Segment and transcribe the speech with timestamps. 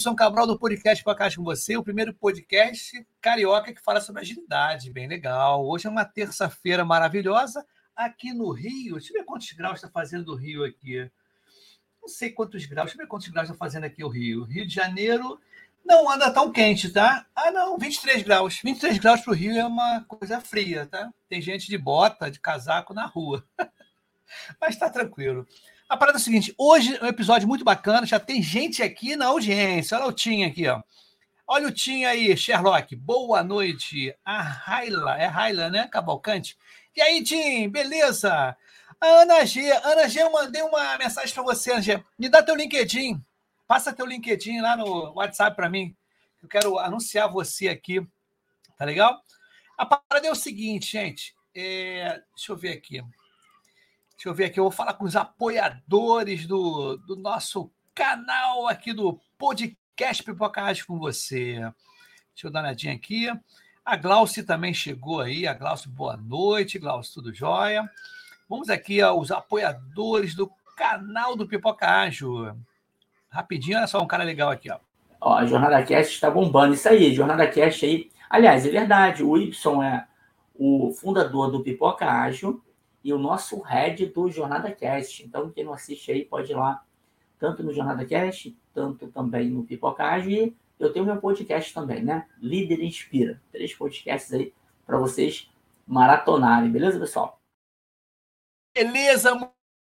[0.00, 3.82] Aqui é Ibson Cabral do podcast para Caixa com você, o primeiro podcast carioca que
[3.82, 4.90] fala sobre agilidade.
[4.90, 5.66] Bem legal.
[5.66, 8.94] Hoje é uma terça-feira maravilhosa aqui no Rio.
[8.94, 11.10] Deixa eu ver quantos graus está fazendo o Rio aqui.
[12.00, 12.86] Não sei quantos graus.
[12.86, 14.44] Deixa eu ver quantos graus está fazendo aqui o Rio.
[14.44, 15.38] Rio de Janeiro
[15.84, 17.26] não anda tão quente, tá?
[17.36, 18.58] Ah, não, 23 graus.
[18.64, 21.12] 23 graus para o Rio é uma coisa fria, tá?
[21.28, 23.44] Tem gente de bota, de casaco na rua.
[24.58, 25.46] Mas está tranquilo.
[25.90, 29.16] A parada é a seguinte: hoje é um episódio muito bacana, já tem gente aqui
[29.16, 29.98] na audiência.
[29.98, 30.80] Olha o Tim aqui, ó.
[31.44, 32.94] Olha o Tim aí, Sherlock.
[32.94, 34.14] Boa noite.
[34.24, 35.88] A Raila, é Raila, né?
[35.88, 36.56] Cavalcante.
[36.94, 38.56] E aí, Tim, beleza?
[39.00, 39.68] A Ana G.
[39.82, 42.00] Ana G, eu mandei uma mensagem para você, Ana G.
[42.16, 43.20] Me dá teu LinkedIn.
[43.66, 45.96] Passa teu LinkedIn lá no WhatsApp para mim.
[46.40, 48.00] Eu quero anunciar você aqui.
[48.78, 49.20] Tá legal?
[49.76, 51.34] A parada é o seguinte, gente.
[51.52, 52.22] É...
[52.36, 53.02] Deixa eu ver aqui.
[54.20, 58.92] Deixa eu ver aqui, eu vou falar com os apoiadores do, do nosso canal aqui
[58.92, 61.54] do podcast Pipoca Rádio com você.
[61.54, 63.32] Deixa eu dar uma olhadinha aqui.
[63.82, 65.46] A Glauce também chegou aí.
[65.46, 66.78] A Glauce, boa noite.
[66.78, 67.90] Glauce, tudo jóia?
[68.46, 72.54] Vamos aqui aos apoiadores do canal do Pipoca Ágil.
[73.30, 74.80] Rapidinho, olha só, um cara legal aqui, ó.
[75.18, 76.74] Ó, a Jornada Cast está bombando.
[76.74, 78.10] Isso aí, Jornada Cast aí.
[78.28, 80.06] Aliás, é verdade, o Y é
[80.54, 82.62] o fundador do Pipoca Ágil
[83.02, 85.24] e o nosso head do Jornada Cast.
[85.24, 86.84] Então, quem não assiste aí pode ir lá,
[87.38, 90.30] tanto no Jornada Cast, tanto também no Pipocage.
[90.30, 92.26] E eu tenho meu podcast também, né?
[92.38, 93.40] Líder Inspira.
[93.52, 94.52] Três podcasts aí
[94.86, 95.50] para vocês
[95.86, 97.40] maratonarem, beleza, pessoal?
[98.74, 99.52] Beleza,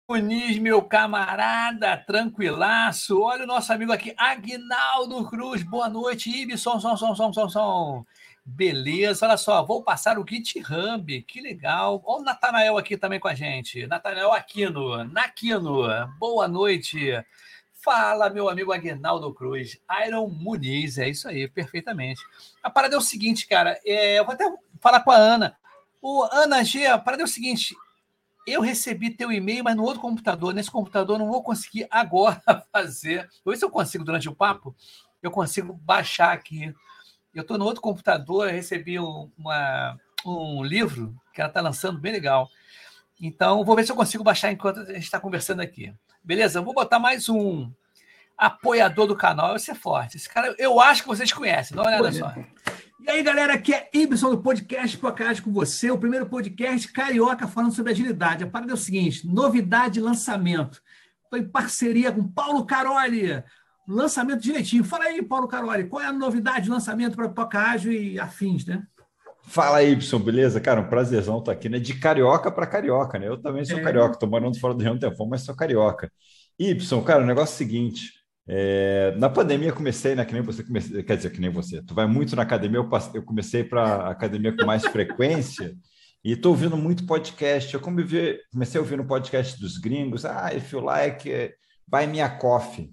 [0.09, 3.21] Muniz, meu camarada, tranquilaço.
[3.21, 5.63] Olha o nosso amigo aqui, Agnaldo Cruz.
[5.63, 8.07] Boa noite, Ibson, som, som, som, som, som.
[8.53, 12.03] Beleza, olha só, vou passar o GitHub, que legal.
[12.05, 13.87] Olha o Natanael aqui também com a gente.
[13.87, 15.87] Natanael Aquino, Naquino,
[16.19, 17.13] boa noite.
[17.73, 22.21] Fala, meu amigo Aguinaldo Cruz, Iron Muniz, é isso aí, perfeitamente.
[22.61, 25.57] A parada é o seguinte, cara, é, eu vou até falar com a Ana.
[26.03, 27.77] O Ana G, a parada é o seguinte,
[28.45, 33.29] eu recebi teu e-mail, mas no outro computador, nesse computador não vou conseguir agora fazer.
[33.45, 34.75] Vou ver se eu consigo durante o papo,
[35.23, 36.75] eu consigo baixar aqui
[37.35, 42.13] eu estou no outro computador, recebi um, uma, um livro que ela está lançando bem
[42.13, 42.49] legal.
[43.21, 45.95] Então, vou ver se eu consigo baixar enquanto a gente está conversando aqui.
[46.25, 46.59] Beleza?
[46.59, 47.71] Eu vou botar mais um
[48.37, 49.55] apoiador do canal.
[49.57, 50.17] Esse é forte.
[50.17, 51.77] Esse cara, eu acho que vocês conhecem.
[51.77, 52.35] Dá uma olhada só.
[53.01, 57.49] E aí, galera, aqui é Ibson do podcast Podcast com você, o primeiro podcast carioca
[57.49, 58.45] falando sobre agilidade.
[58.45, 60.83] A parada é o seguinte: novidade de lançamento.
[61.25, 63.43] Estou em parceria com Paulo Caroli,
[63.91, 64.85] lançamento direitinho.
[64.85, 68.83] Fala aí, Paulo Caroli, qual é a novidade de lançamento para Pocágio e afins, né?
[69.43, 70.61] Fala aí, Y, beleza?
[70.61, 71.79] Cara, um prazerzão estar aqui, né?
[71.79, 73.27] De carioca para carioca, né?
[73.27, 73.83] Eu também sou é.
[73.83, 76.11] carioca, estou morando fora do Rio um tempão, mas sou carioca.
[76.59, 78.13] Y, cara, o negócio é o seguinte:
[78.47, 80.25] é, na pandemia comecei, né?
[80.25, 81.83] Que nem você comecei, quer dizer, que nem você.
[81.83, 85.75] Tu vai muito na academia, eu, passei, eu comecei para academia com mais frequência
[86.23, 87.75] e estou ouvindo muito podcast.
[87.75, 90.25] Eu comecei a ouvir no podcast dos gringos.
[90.25, 91.29] Ah, if you like,
[91.89, 92.93] buy me a coffee.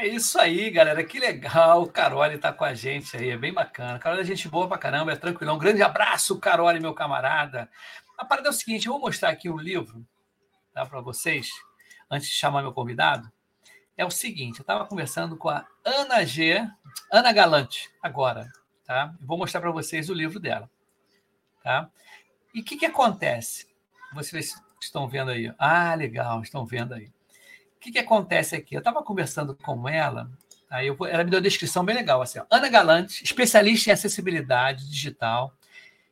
[0.00, 1.02] É isso aí, galera.
[1.02, 1.84] Que legal.
[1.88, 3.30] Carole está com a gente aí.
[3.30, 3.98] É bem bacana.
[3.98, 5.56] Carole é gente boa pra caramba, é tranquilão.
[5.56, 7.68] Um grande abraço, Carole, meu camarada.
[8.16, 10.06] A parada é o seguinte: eu vou mostrar aqui um livro
[10.72, 11.48] tá, para vocês,
[12.08, 13.28] antes de chamar meu convidado.
[13.96, 16.64] É o seguinte: eu estava conversando com a Ana G,
[17.12, 18.48] Ana Galante, agora.
[18.84, 19.12] Tá?
[19.20, 20.70] Vou mostrar para vocês o livro dela.
[21.60, 21.90] Tá?
[22.54, 23.66] E o que, que acontece?
[24.14, 25.52] Vocês estão vendo aí.
[25.58, 27.10] Ah, legal, estão vendo aí.
[27.78, 28.74] O que, que acontece aqui?
[28.74, 30.28] Eu estava conversando com ela,
[30.68, 32.20] aí eu, ela me deu uma descrição bem legal.
[32.20, 32.44] Assim, ó.
[32.50, 35.54] Ana Galante, especialista em acessibilidade digital,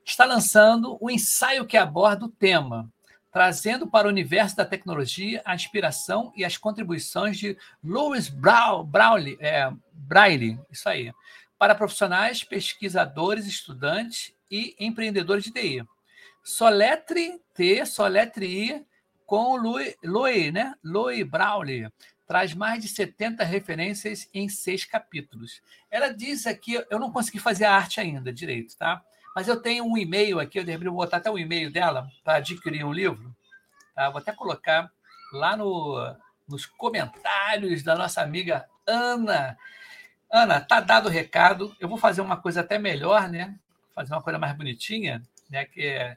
[0.04, 2.88] está lançando um ensaio que aborda o tema,
[3.32, 9.68] trazendo para o universo da tecnologia a inspiração e as contribuições de Louis Braille, é,
[9.92, 11.12] Braille isso aí,
[11.58, 15.84] para profissionais, pesquisadores, estudantes e empreendedores de TI.
[16.44, 18.86] Soletre T, Soletre I,
[19.26, 20.74] com Louis, Louis, né?
[20.82, 21.90] Louis Braille.
[22.26, 25.60] Traz mais de 70 referências em seis capítulos.
[25.90, 29.02] Ela diz aqui, eu não consegui fazer a arte ainda direito, tá?
[29.34, 32.36] Mas eu tenho um e-mail aqui, eu deveria botar até o um e-mail dela para
[32.36, 33.36] adquirir um livro.
[33.94, 34.08] Tá?
[34.08, 34.90] Vou até colocar
[35.32, 36.16] lá no,
[36.48, 39.56] nos comentários da nossa amiga Ana.
[40.30, 41.76] Ana, tá dado o recado.
[41.78, 43.58] Eu vou fazer uma coisa até melhor, né?
[43.94, 45.64] Fazer uma coisa mais bonitinha, né?
[45.64, 46.16] Que é,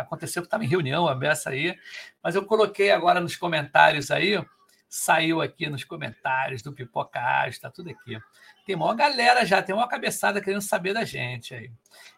[0.00, 1.76] aconteceu que estava em reunião a beça aí,
[2.22, 4.42] mas eu coloquei agora nos comentários aí,
[4.88, 8.18] saiu aqui nos comentários do Pipoca está tudo aqui.
[8.66, 11.70] Tem uma galera já, tem uma cabeçada querendo saber da gente aí.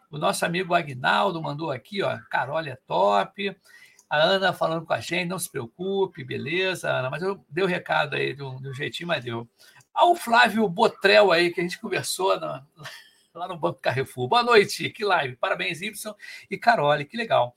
[0.09, 3.55] O nosso amigo Agnaldo mandou aqui, ó, Carol é top.
[4.09, 7.67] A Ana falando com a gente, não se preocupe, beleza, Ana, mas eu dei o
[7.67, 9.47] recado aí de um, de um jeitinho, mas deu.
[9.93, 12.63] Ao Flávio Botrel aí, que a gente conversou na,
[13.33, 14.27] lá no Banco Carrefour.
[14.27, 15.35] Boa noite, que live.
[15.37, 16.15] Parabéns, Y
[16.51, 17.55] e Carole, que legal.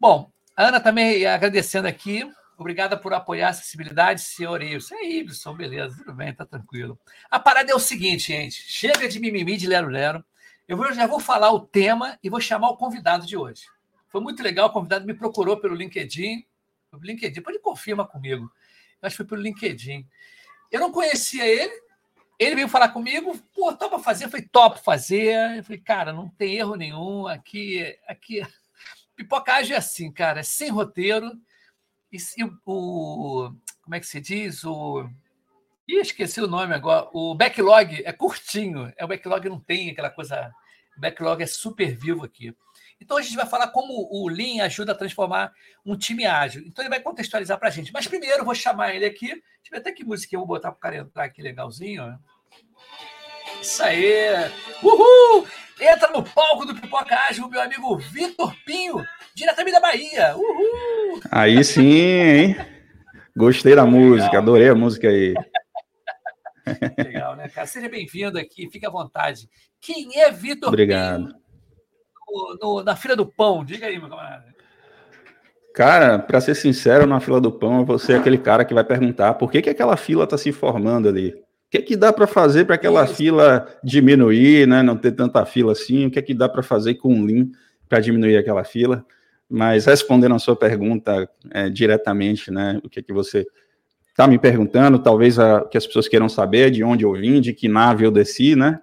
[0.00, 2.26] Bom, a Ana também agradecendo aqui.
[2.56, 4.94] Obrigada por apoiar a acessibilidade, senhor Ibson.
[4.94, 6.98] É Ibson, beleza, tudo bem, tá tranquilo.
[7.30, 8.62] A parada é o seguinte, gente.
[8.62, 10.24] Chega de mimimi de lero-lero.
[10.66, 13.66] Eu vou, já vou falar o tema e vou chamar o convidado de hoje.
[14.08, 16.46] Foi muito legal, o convidado me procurou pelo LinkedIn.
[16.90, 18.50] Pelo LinkedIn, ele confirma comigo.
[19.02, 20.08] Eu acho que foi pelo LinkedIn.
[20.72, 21.82] Eu não conhecia ele,
[22.38, 24.26] ele veio falar comigo, pô, topa fazer?
[24.26, 25.56] Eu falei, top fazer.
[25.56, 27.26] Eu falei, cara, não tem erro nenhum.
[27.26, 28.42] Aqui, aqui,
[29.16, 31.32] pipocagem é assim, cara, é sem roteiro.
[32.12, 33.52] E, e o,
[33.82, 34.64] como é que se diz?
[34.64, 35.08] O
[35.88, 37.08] Ih, esqueci o nome agora.
[37.12, 38.92] O backlog é curtinho.
[38.96, 40.52] É, o backlog não tem aquela coisa.
[40.96, 42.52] O backlog é super vivo aqui.
[43.00, 45.52] Então a gente vai falar como o Lean ajuda a transformar
[45.84, 46.62] um time ágil.
[46.66, 47.92] Então ele vai contextualizar para a gente.
[47.92, 49.28] Mas primeiro eu vou chamar ele aqui.
[49.28, 52.18] Deixa eu ver até que música eu vou botar para o cara entrar aqui legalzinho.
[53.60, 54.50] Isso aí!
[54.82, 55.46] Uhul!
[55.80, 59.04] Entra no palco do Pipoca Ágil, meu amigo Vitor Pinho,
[59.34, 60.34] diretamente da Bahia.
[60.36, 61.20] Uhul!
[61.30, 62.56] Aí sim, hein?
[63.36, 65.34] Gostei da música, adorei a música aí.
[66.96, 67.66] Legal, né, cara?
[67.66, 69.48] Seja bem-vindo aqui, fique à vontade.
[69.80, 71.34] Quem é Vitor Obrigado.
[72.28, 73.64] No, no, na fila do pão?
[73.64, 74.56] Diga aí, meu camarada.
[75.76, 79.34] Cara, para ser sincero, na fila do pão, você é aquele cara que vai perguntar
[79.34, 81.34] por que, que aquela fila está se formando ali.
[81.66, 83.14] O que, que dá para fazer para aquela Isso.
[83.14, 84.82] fila diminuir, né?
[84.82, 86.06] Não ter tanta fila assim?
[86.06, 87.48] O que, que dá para fazer com o Lean
[87.88, 89.04] para diminuir aquela fila?
[89.50, 92.80] Mas respondendo a sua pergunta é, diretamente, né?
[92.82, 93.46] O que, que você
[94.08, 97.52] está me perguntando, talvez a, que as pessoas queiram saber de onde eu vim, de
[97.52, 98.80] que nave eu desci, né?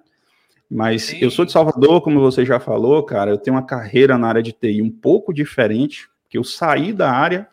[0.74, 1.20] Mas Sim.
[1.22, 4.42] eu sou de Salvador, como você já falou, cara, eu tenho uma carreira na área
[4.42, 7.48] de TI um pouco diferente, que eu saí da área,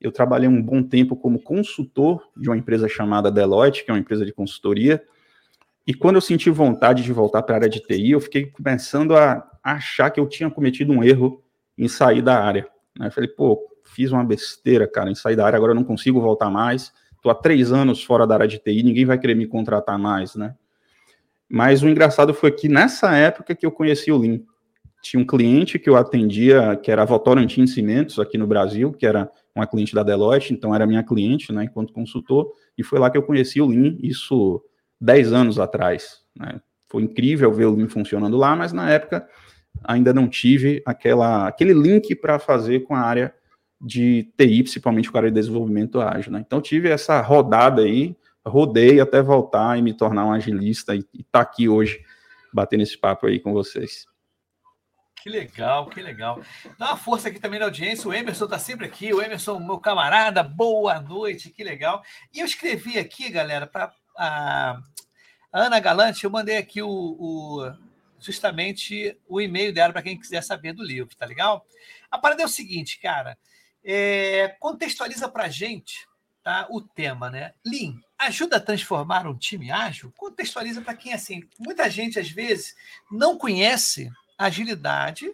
[0.00, 4.00] eu trabalhei um bom tempo como consultor de uma empresa chamada Deloitte, que é uma
[4.00, 5.02] empresa de consultoria,
[5.86, 9.14] e quando eu senti vontade de voltar para a área de TI, eu fiquei começando
[9.14, 11.42] a achar que eu tinha cometido um erro
[11.76, 12.66] em sair da área.
[12.98, 13.08] Né?
[13.08, 16.20] Eu falei, pô, fiz uma besteira, cara, em sair da área, agora eu não consigo
[16.20, 16.90] voltar mais
[17.22, 20.34] Estou há três anos fora da área de TI, ninguém vai querer me contratar mais,
[20.34, 20.56] né?
[21.52, 24.40] Mas o engraçado foi que nessa época que eu conheci o Lean.
[25.02, 29.04] Tinha um cliente que eu atendia, que era a Votorantim Cimentos, aqui no Brasil, que
[29.04, 33.10] era uma cliente da Deloitte, então era minha cliente, né, enquanto consultor, e foi lá
[33.10, 34.62] que eu conheci o Lean, isso
[34.98, 36.58] dez anos atrás, né?
[36.88, 39.28] Foi incrível ver o Lean funcionando lá, mas na época
[39.84, 43.34] ainda não tive aquela, aquele link para fazer com a área
[43.78, 46.42] de TI, principalmente o cara de desenvolvimento ágil, né?
[46.46, 51.24] Então tive essa rodada aí, rodei até voltar e me tornar um agilista e estar
[51.30, 52.04] tá aqui hoje
[52.52, 54.06] batendo esse papo aí com vocês.
[55.22, 56.42] Que legal, que legal.
[56.76, 58.08] Dá uma força aqui também na audiência.
[58.08, 59.14] O Emerson está sempre aqui.
[59.14, 62.02] O Emerson, meu camarada, boa noite, que legal.
[62.34, 64.82] E eu escrevi aqui, galera, para a
[65.52, 67.72] Ana Galante, eu mandei aqui o, o
[68.18, 71.64] justamente o e-mail dela para quem quiser saber do livro, tá legal?
[72.10, 73.38] A parada é o seguinte, cara.
[73.84, 76.06] É, contextualiza para gente
[76.42, 77.52] tá, o tema, né?
[77.64, 80.12] Lean ajuda a transformar um time ágil?
[80.16, 82.74] Contextualiza para quem, assim, muita gente às vezes
[83.10, 85.26] não conhece agilidade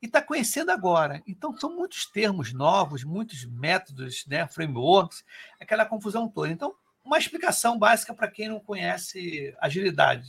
[0.00, 1.22] e está conhecendo agora.
[1.26, 5.24] Então, são muitos termos novos, muitos métodos, né, frameworks,
[5.60, 6.52] aquela confusão toda.
[6.52, 6.74] Então,
[7.04, 10.28] uma explicação básica para quem não conhece agilidade.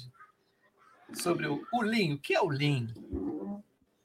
[1.13, 2.15] sobre o, o Lean.
[2.15, 2.87] O que é o Lean?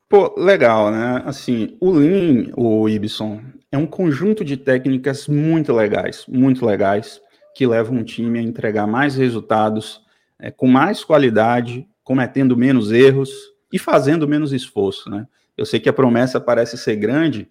[0.08, 1.22] Pô, legal, né?
[1.24, 7.20] Assim, o Lean, o Ibson, é um conjunto de técnicas muito legais, muito legais,
[7.54, 10.00] que levam um time a entregar mais resultados,
[10.38, 13.30] é, com mais qualidade, cometendo menos erros
[13.72, 15.26] e fazendo menos esforço, né?
[15.56, 17.48] Eu sei que a promessa parece ser grande,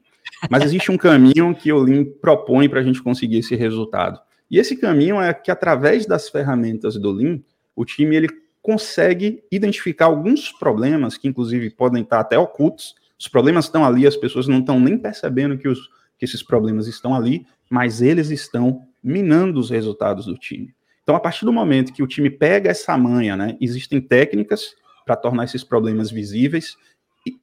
[0.50, 4.20] mas existe um caminho que o Lean propõe para a gente conseguir esse resultado.
[4.50, 7.40] E esse caminho é que, através das ferramentas do Lean,
[7.76, 8.28] o time ele
[8.62, 12.96] consegue identificar alguns problemas que, inclusive, podem estar até ocultos.
[13.18, 15.80] Os problemas estão ali, as pessoas não estão nem percebendo que, os,
[16.18, 20.74] que esses problemas estão ali, mas eles estão minando os resultados do time.
[21.04, 24.76] Então, a partir do momento que o time pega essa manha, né, existem técnicas
[25.06, 26.78] para tornar esses problemas visíveis.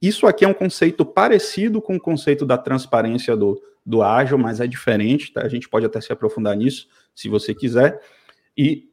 [0.01, 4.61] Isso aqui é um conceito parecido com o conceito da transparência do, do ágil, mas
[4.61, 5.41] é diferente, tá?
[5.41, 7.99] A gente pode até se aprofundar nisso, se você quiser.
[8.57, 8.85] E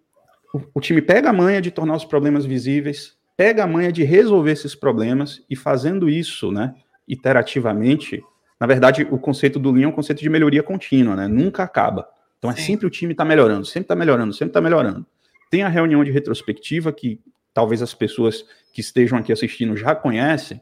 [0.53, 4.03] o, o time pega a manha de tornar os problemas visíveis, pega a manha de
[4.03, 6.75] resolver esses problemas e fazendo isso, né,
[7.07, 8.23] iterativamente,
[8.59, 11.29] na verdade, o conceito do Lean é um conceito de melhoria contínua, né?
[11.29, 12.09] Nunca acaba.
[12.45, 15.07] Então é sempre o time está melhorando, sempre está melhorando, sempre está melhorando.
[15.51, 17.19] Tem a reunião de retrospectiva que
[17.55, 20.61] talvez as pessoas que estejam aqui assistindo já conhecem,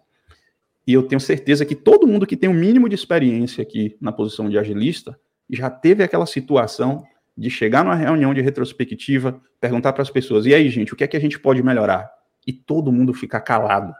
[0.86, 3.96] e eu tenho certeza que todo mundo que tem o um mínimo de experiência aqui
[4.00, 5.18] na posição de agilista
[5.50, 7.04] já teve aquela situação
[7.36, 11.02] de chegar numa reunião de retrospectiva, perguntar para as pessoas: e aí, gente, o que
[11.02, 12.08] é que a gente pode melhorar?
[12.46, 13.92] E todo mundo ficar calado,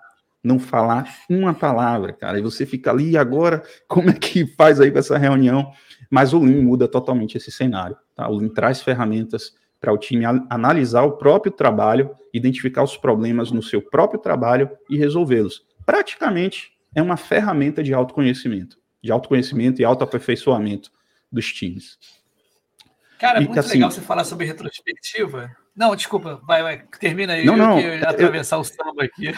[0.42, 2.38] não falar uma palavra, cara.
[2.38, 5.72] E você fica ali, e agora, como é que faz aí com essa reunião?
[6.11, 7.96] Mas o Lean muda totalmente esse cenário.
[8.14, 8.28] Tá?
[8.28, 13.62] O Lean traz ferramentas para o time analisar o próprio trabalho, identificar os problemas no
[13.62, 15.64] seu próprio trabalho e resolvê-los.
[15.84, 20.90] Praticamente é uma ferramenta de autoconhecimento, de autoconhecimento e autoaperfeiçoamento
[21.30, 21.99] dos times.
[23.18, 25.50] Cara, é muito assim, legal você falar sobre retrospectiva.
[25.75, 29.32] Não, desculpa, vai, vai termina aí, não, não, eu ia atravessar eu, o samba aqui.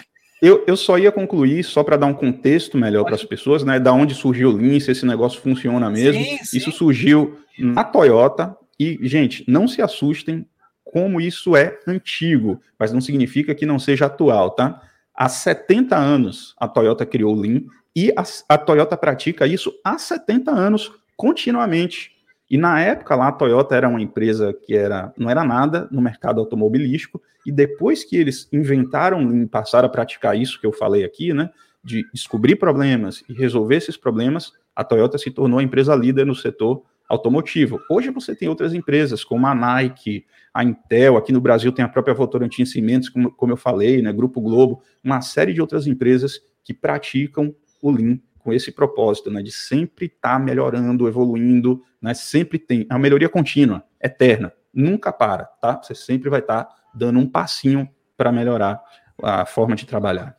[0.45, 3.81] Eu, eu só ia concluir, só para dar um contexto melhor para as pessoas, né?
[3.81, 6.23] Da onde surgiu o Lean, se esse negócio funciona mesmo.
[6.23, 6.57] Sim, sim.
[6.59, 10.47] Isso surgiu na Toyota, e, gente, não se assustem
[10.85, 14.83] como isso é antigo, mas não significa que não seja atual, tá?
[15.15, 17.63] Há 70 anos a Toyota criou o Lean
[17.95, 22.13] e a, a Toyota pratica isso há 70 anos continuamente.
[22.51, 26.01] E na época lá a Toyota era uma empresa que era não era nada no
[26.01, 31.05] mercado automobilístico e depois que eles inventaram Lean, passaram a praticar isso que eu falei
[31.05, 31.51] aqui, né,
[31.83, 36.35] de descobrir problemas e resolver esses problemas, a Toyota se tornou a empresa líder no
[36.35, 37.79] setor automotivo.
[37.91, 41.89] Hoje você tem outras empresas, como a Nike, a Intel, aqui no Brasil tem a
[41.89, 46.41] própria Votorantim Cimentos, como, como eu falei, né, Grupo Globo, uma série de outras empresas
[46.63, 52.13] que praticam o Lean com esse propósito, né, de sempre estar tá melhorando, evoluindo, né,
[52.13, 55.81] sempre tem a melhoria contínua, eterna, nunca para, tá?
[55.83, 58.83] Você sempre vai estar tá dando um passinho para melhorar
[59.23, 60.37] a forma de trabalhar.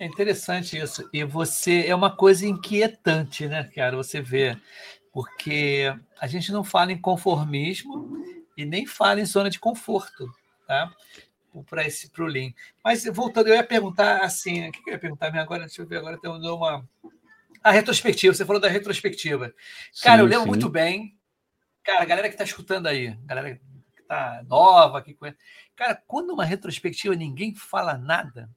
[0.00, 1.08] É interessante isso.
[1.12, 3.96] E você é uma coisa inquietante, né, cara?
[3.96, 4.56] Você vê
[5.12, 8.24] porque a gente não fala em conformismo
[8.56, 10.28] e nem fala em zona de conforto,
[10.66, 10.90] tá?
[11.68, 12.52] Para esse pro Lean.
[12.82, 15.66] Mas voltando, eu ia perguntar assim, o que eu ia perguntar agora?
[15.66, 16.84] Deixa eu ver agora, tem uma
[17.62, 18.34] a retrospectiva.
[18.34, 19.52] Você falou da retrospectiva.
[20.02, 20.48] Cara, sim, eu lembro sim.
[20.48, 21.16] muito bem.
[21.82, 23.60] Cara, a galera que está escutando aí, galera que
[24.00, 25.16] está nova aqui,
[25.76, 28.48] cara, quando uma retrospectiva ninguém fala nada,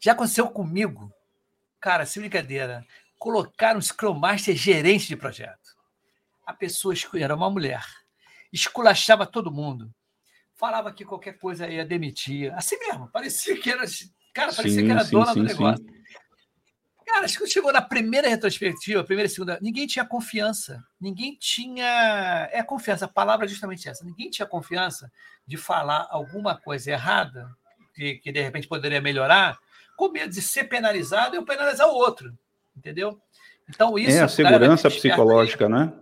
[0.00, 1.12] já aconteceu comigo.
[1.80, 2.86] Cara, sem brincadeira,
[3.18, 5.74] colocar um Scrum Master gerente de projeto
[6.46, 7.84] a pessoa era uma mulher,
[8.52, 9.92] esculachava todo mundo,
[10.64, 13.84] falava que qualquer coisa ia demitir, assim mesmo, parecia que era,
[14.32, 15.84] cara, parecia sim, que era sim, dona sim, do negócio.
[17.06, 20.82] Cara, acho que chegou na primeira retrospectiva, primeira e segunda, ninguém tinha confiança.
[20.98, 22.48] Ninguém tinha.
[22.50, 24.02] É confiança, a palavra é justamente essa.
[24.06, 25.12] Ninguém tinha confiança
[25.46, 27.46] de falar alguma coisa errada,
[27.94, 29.58] que, que de repente poderia melhorar,
[29.98, 32.32] com medo de ser penalizado e eu penalizar o outro.
[32.74, 33.20] Entendeu?
[33.68, 34.16] Então, isso.
[34.16, 35.92] É a segurança psicológica, aí, né?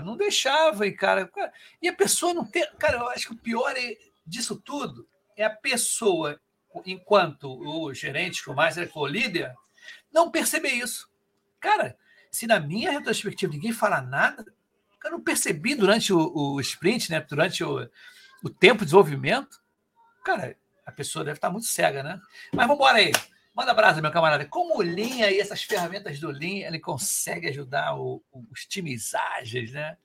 [0.00, 1.30] Não deixava, e cara.
[1.80, 2.66] E a pessoa não tem.
[2.78, 3.96] Cara, eu acho que o pior é,
[4.26, 6.40] disso tudo é a pessoa,
[6.86, 9.54] enquanto o gerente, o mais o líder,
[10.12, 11.08] não perceber isso.
[11.60, 11.96] Cara,
[12.30, 14.44] se na minha retrospectiva ninguém fala nada,
[15.04, 17.20] eu não percebi durante o, o sprint, né?
[17.20, 17.88] Durante o,
[18.42, 19.60] o tempo de desenvolvimento,
[20.24, 22.20] cara, a pessoa deve estar muito cega, né?
[22.52, 23.12] Mas vamos embora aí.
[23.54, 24.46] Manda brasa, meu camarada.
[24.46, 29.72] Como o Lean e essas ferramentas do Lean, ele consegue ajudar o, os times ágeis,
[29.72, 29.96] né?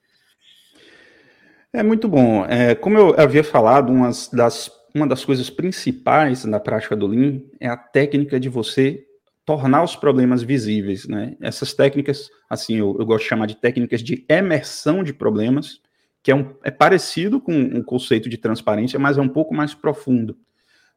[1.71, 2.45] É muito bom.
[2.45, 7.41] É, como eu havia falado, umas das, uma das coisas principais na prática do Lean
[7.59, 9.05] é a técnica de você
[9.45, 11.37] tornar os problemas visíveis, né?
[11.39, 15.79] Essas técnicas, assim, eu, eu gosto de chamar de técnicas de emersão de problemas,
[16.21, 19.55] que é, um, é parecido com o um conceito de transparência, mas é um pouco
[19.55, 20.37] mais profundo.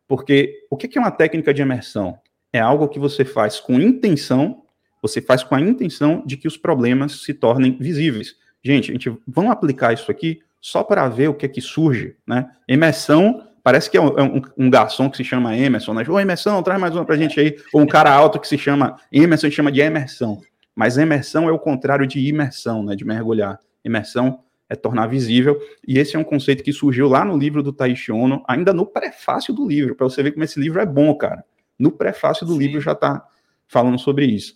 [0.08, 2.18] Porque o que é uma técnica de imersão?
[2.52, 4.62] É algo que você faz com intenção,
[5.02, 8.34] você faz com a intenção de que os problemas se tornem visíveis.
[8.62, 12.16] Gente, a gente vamos aplicar isso aqui só para ver o que é que surge,
[12.26, 12.50] né?
[12.68, 16.04] Imersão parece que é um, é um, um, garçom que se chama Emerson, né?
[16.08, 17.56] Ô, Emerson, traz mais uma pra gente aí.
[17.72, 20.40] Ou um cara alto que se chama Emerson, a gente chama de emersão.
[20.74, 22.94] Mas emersão é o contrário de imersão, né?
[22.94, 23.58] De mergulhar.
[23.84, 25.60] Imersão é tornar visível.
[25.86, 28.86] E esse é um conceito que surgiu lá no livro do Taishi Ono, ainda no
[28.86, 31.44] prefácio do livro, para você ver como esse livro é bom, cara.
[31.80, 32.58] No prefácio do Sim.
[32.58, 33.26] livro já está
[33.66, 34.54] falando sobre isso.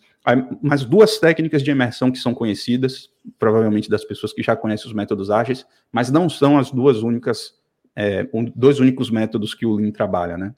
[0.62, 4.92] Mas duas técnicas de imersão que são conhecidas, provavelmente das pessoas que já conhecem os
[4.92, 7.54] métodos ágeis, mas não são as duas únicas,
[7.96, 10.54] é, um, dois únicos métodos que o Lean trabalha, né?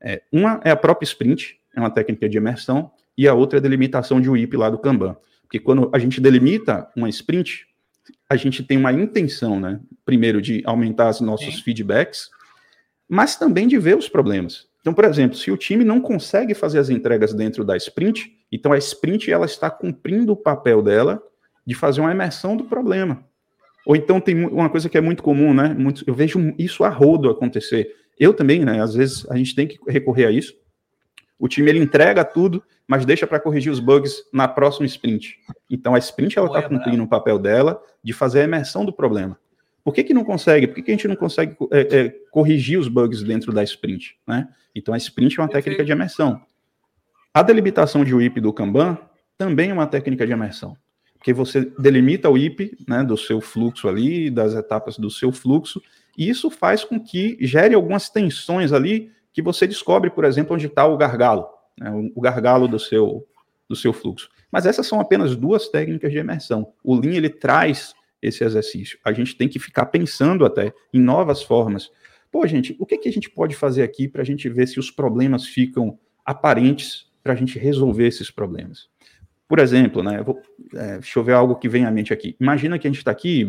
[0.00, 3.60] É, uma é a própria sprint, é uma técnica de imersão, e a outra é
[3.60, 5.16] a delimitação de WIP lá do Kanban.
[5.42, 7.66] Porque quando a gente delimita uma sprint,
[8.28, 9.80] a gente tem uma intenção, né?
[10.04, 11.62] Primeiro, de aumentar os nossos Sim.
[11.62, 12.30] feedbacks,
[13.06, 14.69] mas também de ver os problemas.
[14.80, 18.72] Então, por exemplo, se o time não consegue fazer as entregas dentro da sprint, então
[18.72, 21.22] a sprint ela está cumprindo o papel dela
[21.66, 23.24] de fazer uma imersão do problema.
[23.86, 25.74] Ou então tem uma coisa que é muito comum, né?
[25.74, 27.94] Muito, eu vejo isso a rodo acontecer.
[28.18, 28.82] Eu também, né?
[28.82, 30.54] Às vezes a gente tem que recorrer a isso.
[31.38, 35.38] O time ele entrega tudo, mas deixa para corrigir os bugs na próxima sprint.
[35.70, 39.38] Então a sprint ela está cumprindo o papel dela de fazer a imersão do problema.
[39.84, 40.66] Por que, que não consegue?
[40.66, 44.16] Por que, que a gente não consegue é, é, corrigir os bugs dentro da sprint?
[44.26, 44.48] Né?
[44.74, 46.40] Então a sprint é uma técnica de imersão.
[47.32, 48.98] A delimitação de WIP do Kanban
[49.38, 50.76] também é uma técnica de imersão.
[51.16, 55.82] Porque você delimita o IP né, do seu fluxo ali, das etapas do seu fluxo,
[56.16, 60.66] e isso faz com que gere algumas tensões ali que você descobre, por exemplo, onde
[60.66, 61.46] está o gargalo
[61.80, 63.26] né, o gargalo do seu,
[63.68, 64.28] do seu fluxo.
[64.52, 66.72] Mas essas são apenas duas técnicas de imersão.
[66.84, 68.98] O Lean, ele traz esse exercício.
[69.04, 71.90] A gente tem que ficar pensando até em novas formas.
[72.30, 74.78] Pô, gente, o que, que a gente pode fazer aqui para a gente ver se
[74.78, 78.88] os problemas ficam aparentes para a gente resolver esses problemas?
[79.48, 80.40] Por exemplo, né, vou,
[80.74, 82.36] é, deixa eu ver algo que vem à mente aqui.
[82.40, 83.44] Imagina que a gente está aqui,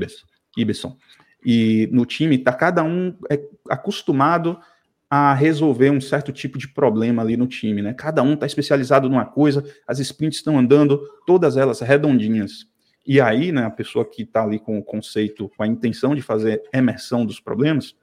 [0.57, 0.97] Ibeson,
[1.45, 4.60] e no time está cada um é, acostumado
[5.07, 7.93] a resolver um certo tipo de problema ali no time, né?
[7.93, 12.65] Cada um está especializado numa coisa, as sprints estão andando, todas elas redondinhas.
[13.05, 16.21] E aí, né, a pessoa que está ali com o conceito, com a intenção de
[16.21, 17.95] fazer emersão dos problemas,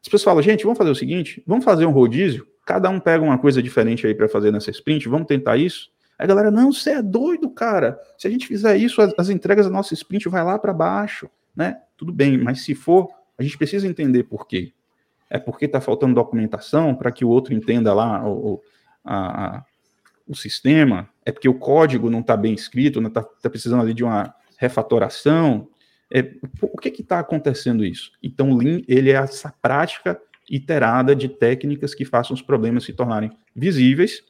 [0.00, 3.22] as pessoas falam, gente, vamos fazer o seguinte, vamos fazer um rodízio, cada um pega
[3.22, 5.90] uma coisa diferente aí para fazer nessa sprint, vamos tentar isso?
[6.18, 7.98] Aí a galera, não, você é doido, cara.
[8.16, 11.28] Se a gente fizer isso, as, as entregas da nossa sprint vai lá para baixo,
[11.54, 11.80] né?
[11.96, 14.72] Tudo bem, mas se for, a gente precisa entender por quê
[15.32, 18.60] é porque está faltando documentação para que o outro entenda lá o,
[19.02, 19.64] a,
[20.26, 23.94] o sistema, é porque o código não está bem escrito, está né, tá precisando ali
[23.94, 25.68] de uma refatoração.
[26.10, 28.12] É, o que está acontecendo isso?
[28.22, 32.92] Então, o Lean ele é essa prática iterada de técnicas que façam os problemas se
[32.92, 34.22] tornarem visíveis,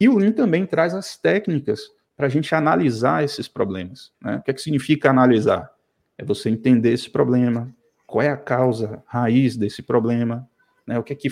[0.00, 1.80] e o Lean também traz as técnicas
[2.16, 4.12] para a gente analisar esses problemas.
[4.20, 4.36] Né?
[4.36, 5.70] O que, é que significa analisar?
[6.18, 7.74] É você entender esse problema,
[8.06, 10.48] qual é a causa raiz desse problema,
[10.86, 10.98] né?
[10.98, 11.28] O que é que,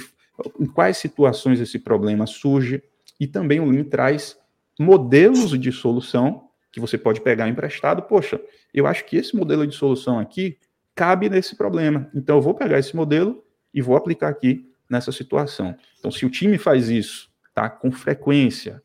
[0.58, 2.82] em quais situações esse problema surge?
[3.18, 4.36] E também o Lean traz
[4.78, 8.02] modelos de solução que você pode pegar emprestado.
[8.02, 8.40] Poxa,
[8.72, 10.58] eu acho que esse modelo de solução aqui
[10.94, 12.10] cabe nesse problema.
[12.14, 15.76] Então eu vou pegar esse modelo e vou aplicar aqui nessa situação.
[15.98, 18.82] Então, se o time faz isso, tá, com frequência,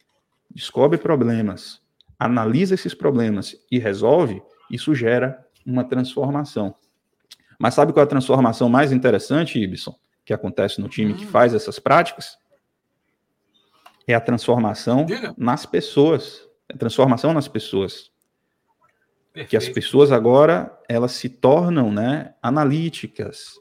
[0.52, 1.82] descobre problemas,
[2.20, 6.76] analisa esses problemas e resolve, isso gera uma transformação.
[7.58, 9.96] Mas sabe qual é a transformação mais interessante, Ibson?
[10.26, 11.30] que acontece no time que hum.
[11.30, 12.38] faz essas práticas
[14.08, 15.34] é a transformação Diga.
[15.38, 16.48] nas pessoas.
[16.74, 18.12] A transformação nas pessoas.
[19.34, 19.50] Perfeito.
[19.50, 23.60] Que as pessoas agora, elas se tornam né, analíticas.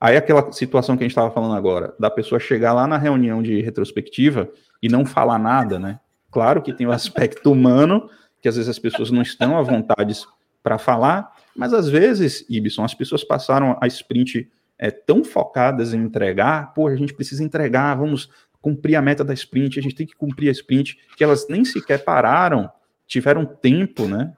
[0.00, 3.42] Aí aquela situação que a gente estava falando agora, da pessoa chegar lá na reunião
[3.42, 4.50] de retrospectiva
[4.82, 5.98] e não falar nada, né?
[6.30, 10.14] Claro que tem o aspecto humano, que às vezes as pessoas não estão à vontade
[10.62, 15.98] para falar, mas às vezes, Ibson, as pessoas passaram a sprint é, tão focadas em
[15.98, 18.28] entregar, pô, a gente precisa entregar, vamos
[18.64, 21.66] cumprir a meta da sprint, a gente tem que cumprir a sprint, que elas nem
[21.66, 22.72] sequer pararam,
[23.06, 24.34] tiveram tempo, né,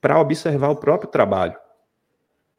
[0.00, 1.54] para observar o próprio trabalho.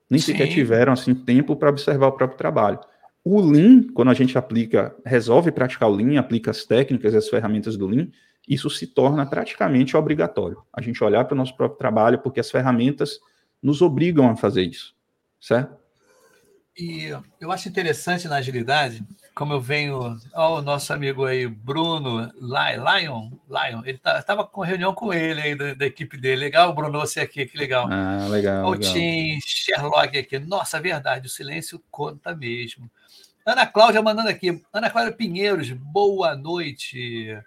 [0.08, 0.34] Nem Sim.
[0.34, 2.80] sequer tiveram assim tempo para observar o próprio trabalho.
[3.24, 7.28] O Lean, quando a gente aplica, resolve praticar o Lean, aplica as técnicas e as
[7.28, 8.10] ferramentas do Lean,
[8.48, 10.62] isso se torna praticamente obrigatório.
[10.72, 13.20] A gente olhar para o nosso próprio trabalho, porque as ferramentas
[13.60, 14.96] nos obrigam a fazer isso,
[15.42, 15.76] certo?
[16.78, 19.04] E eu acho interessante na agilidade,
[19.36, 20.18] como eu venho.
[20.34, 25.42] Ó, o nosso amigo aí, Bruno Lion, Lion ele estava tá, com reunião com ele
[25.42, 26.46] aí da, da, equipe dele.
[26.46, 27.88] Legal, Bruno, você aqui, que legal.
[27.92, 28.66] Ah, legal.
[28.66, 30.40] O Tim Sherlock aqui.
[30.40, 32.90] Nossa, verdade, o silêncio conta mesmo.
[33.46, 34.64] Ana Cláudia mandando aqui.
[34.72, 37.38] Ana Cláudia Pinheiros, boa noite.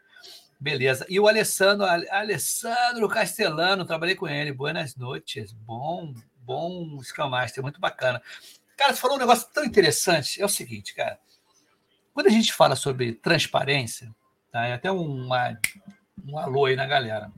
[0.61, 1.07] Beleza.
[1.09, 4.53] E o Alessandro, Alessandro Castellano, trabalhei com ele.
[4.53, 5.53] Boas noites.
[5.53, 8.20] Bom, bom Scrum Master, muito bacana.
[8.77, 10.40] Cara, você falou um negócio tão interessante.
[10.40, 11.18] É o seguinte, cara.
[12.18, 14.12] Quando a gente fala sobre transparência,
[14.50, 14.66] tá?
[14.66, 15.57] É até uma,
[16.26, 17.31] um alô aí na galera.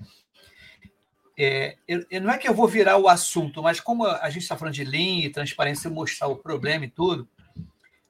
[1.39, 4.57] É, eu, não é que eu vou virar o assunto, mas como a gente está
[4.57, 7.29] falando de linha e transparência, mostrar o problema e tudo,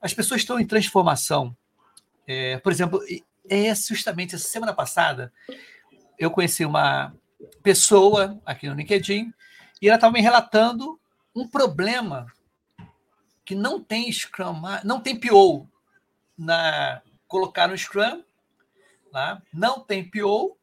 [0.00, 1.56] as pessoas estão em transformação.
[2.24, 3.00] É, por exemplo,
[3.48, 5.32] é justamente essa semana passada,
[6.16, 7.12] eu conheci uma
[7.64, 9.34] pessoa aqui no LinkedIn
[9.82, 11.00] e ela estava me relatando
[11.34, 12.26] um problema
[13.44, 15.68] que não tem Scrum, não tem PO
[16.40, 18.24] na colocar no Scrum,
[19.12, 19.40] tá?
[19.52, 20.56] não tem PO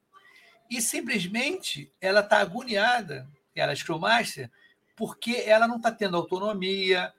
[0.69, 4.51] e simplesmente ela está agoniada, ela é Scrum Master,
[4.95, 7.13] porque ela não está tendo autonomia,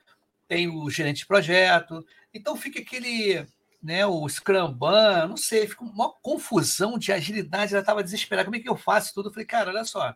[0.48, 3.46] tem o gerente de projeto, então fica aquele
[3.80, 8.56] né, o Scrum Ban, não sei, fica uma confusão de agilidade, ela estava desesperada, como
[8.56, 9.28] é que eu faço tudo?
[9.28, 10.14] Eu falei, cara, olha só,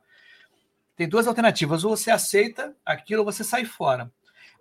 [0.96, 4.10] tem duas alternativas, ou você aceita aquilo ou você sai fora.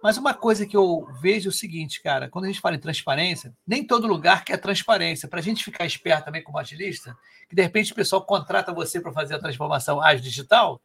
[0.01, 2.79] Mas uma coisa que eu vejo é o seguinte, cara, quando a gente fala em
[2.79, 5.27] transparência, nem todo lugar quer transparência.
[5.27, 7.15] Para a gente ficar esperto também como agilista,
[7.47, 10.81] que de repente o pessoal contrata você para fazer a transformação ágil digital,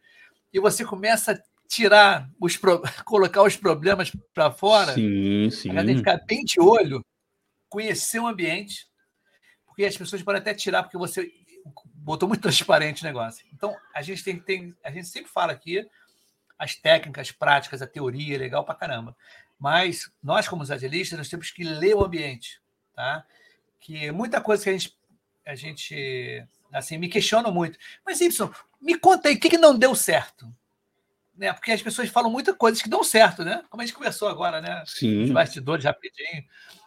[0.52, 2.57] e você começa a tirar os
[3.05, 4.92] colocar os problemas para fora.
[4.92, 5.76] Sim, sim.
[5.76, 7.05] A gente ficar bem de olho
[7.68, 8.87] conhecer o ambiente,
[9.66, 11.31] porque as pessoas podem até tirar, porque você
[11.94, 13.46] botou muito transparente o negócio.
[13.52, 15.87] Então, a gente tem, tem a gente sempre fala aqui
[16.59, 19.16] as técnicas, práticas, a teoria é legal para caramba.
[19.59, 22.61] Mas nós, como agilistas, nós temos que ler o ambiente,
[22.95, 23.25] tá?
[23.81, 24.97] Que muita coisa que a gente,
[25.47, 27.79] a gente assim, me questiona muito.
[28.05, 30.53] Mas, Y, me conta aí, o que, que não deu certo?
[31.35, 31.53] Né?
[31.53, 33.62] Porque as pessoas falam muitas coisas que dão certo, né?
[33.69, 34.83] Como a gente conversou agora, né?
[34.87, 35.25] Sim.
[35.25, 36.45] Os bastidores rapidinho.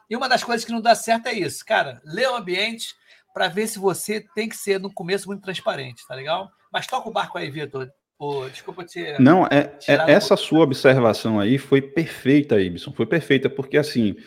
[0.10, 2.01] E uma das coisas que não dá certo é isso, cara.
[2.03, 2.95] Lê o ambiente
[3.34, 6.51] para ver se você tem que ser no começo muito transparente, tá legal?
[6.71, 7.91] Mas toca o barco aí, Vitor.
[8.19, 9.15] Pô, desculpa te.
[9.17, 12.91] Não, é, é essa sua observação aí foi perfeita, Ibson.
[12.91, 14.17] Foi perfeita, porque assim.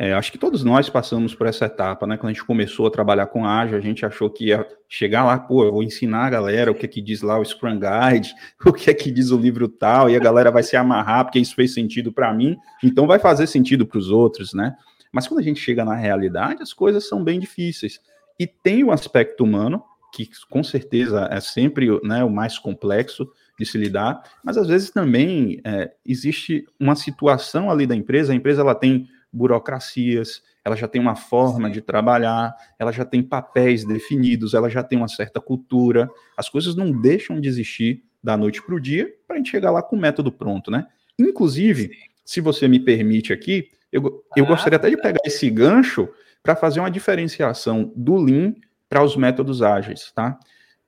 [0.00, 2.16] É, acho que todos nós passamos por essa etapa, né?
[2.16, 5.36] Quando a gente começou a trabalhar com ágil, a gente achou que ia chegar lá,
[5.36, 8.32] pô, eu vou ensinar a galera o que é que diz lá o Scrum Guide,
[8.64, 11.40] o que é que diz o livro tal, e a galera vai se amarrar porque
[11.40, 14.76] isso fez sentido para mim, então vai fazer sentido para os outros, né?
[15.10, 17.98] Mas quando a gente chega na realidade, as coisas são bem difíceis.
[18.38, 23.66] E tem o aspecto humano, que com certeza é sempre né, o mais complexo de
[23.66, 28.62] se lidar, mas às vezes também é, existe uma situação ali da empresa, a empresa
[28.62, 34.54] ela tem burocracias, ela já tem uma forma de trabalhar, ela já tem papéis definidos,
[34.54, 38.74] ela já tem uma certa cultura, as coisas não deixam de existir da noite para
[38.74, 40.86] o dia para a gente chegar lá com o método pronto, né?
[41.18, 41.90] Inclusive,
[42.24, 46.08] se você me permite aqui, eu, eu ah, gostaria até de pegar esse gancho
[46.42, 48.54] para fazer uma diferenciação do Lean
[48.88, 50.38] para os métodos ágeis, tá?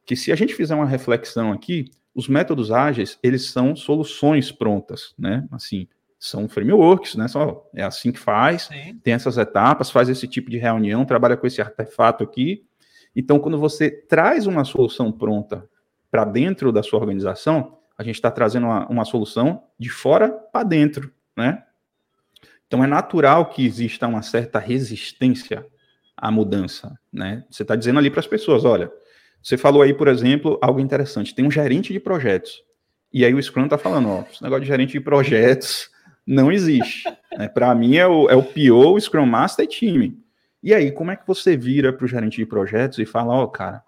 [0.05, 5.15] Que se a gente fizer uma reflexão aqui, os métodos ágeis, eles são soluções prontas,
[5.19, 5.47] né?
[5.51, 5.87] Assim,
[6.19, 7.29] são frameworks, né?
[7.29, 8.99] Só, é assim que faz, Sim.
[9.03, 12.65] tem essas etapas, faz esse tipo de reunião, trabalha com esse artefato aqui.
[13.15, 15.69] Então, quando você traz uma solução pronta
[16.11, 20.63] para dentro da sua organização, a gente está trazendo uma, uma solução de fora para
[20.63, 21.65] dentro, né?
[22.67, 25.67] Então é natural que exista uma certa resistência
[26.21, 27.45] à mudança, né?
[27.51, 28.93] Você está dizendo ali para as pessoas, olha,
[29.43, 31.35] você falou aí, por exemplo, algo interessante.
[31.35, 32.63] Tem um gerente de projetos.
[33.13, 35.91] E aí o Scrum está falando, ó, esse negócio de gerente de projetos
[36.27, 37.09] não existe.
[37.37, 37.49] Né?
[37.49, 40.19] Para mim é o, é o PO, o Scrum Master e time.
[40.63, 43.47] E aí, como é que você vira para o gerente de projetos e fala, ó,
[43.47, 43.83] cara,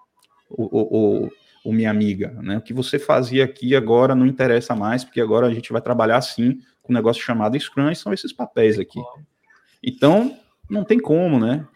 [0.48, 1.30] o, o, o,
[1.66, 2.56] o, minha amiga, né?
[2.56, 6.16] O que você fazia aqui agora não interessa mais, porque agora a gente vai trabalhar
[6.16, 8.98] assim com um negócio chamado Scrum, e são esses papéis aqui.
[9.82, 10.36] Então,
[10.68, 11.66] não tem como, né?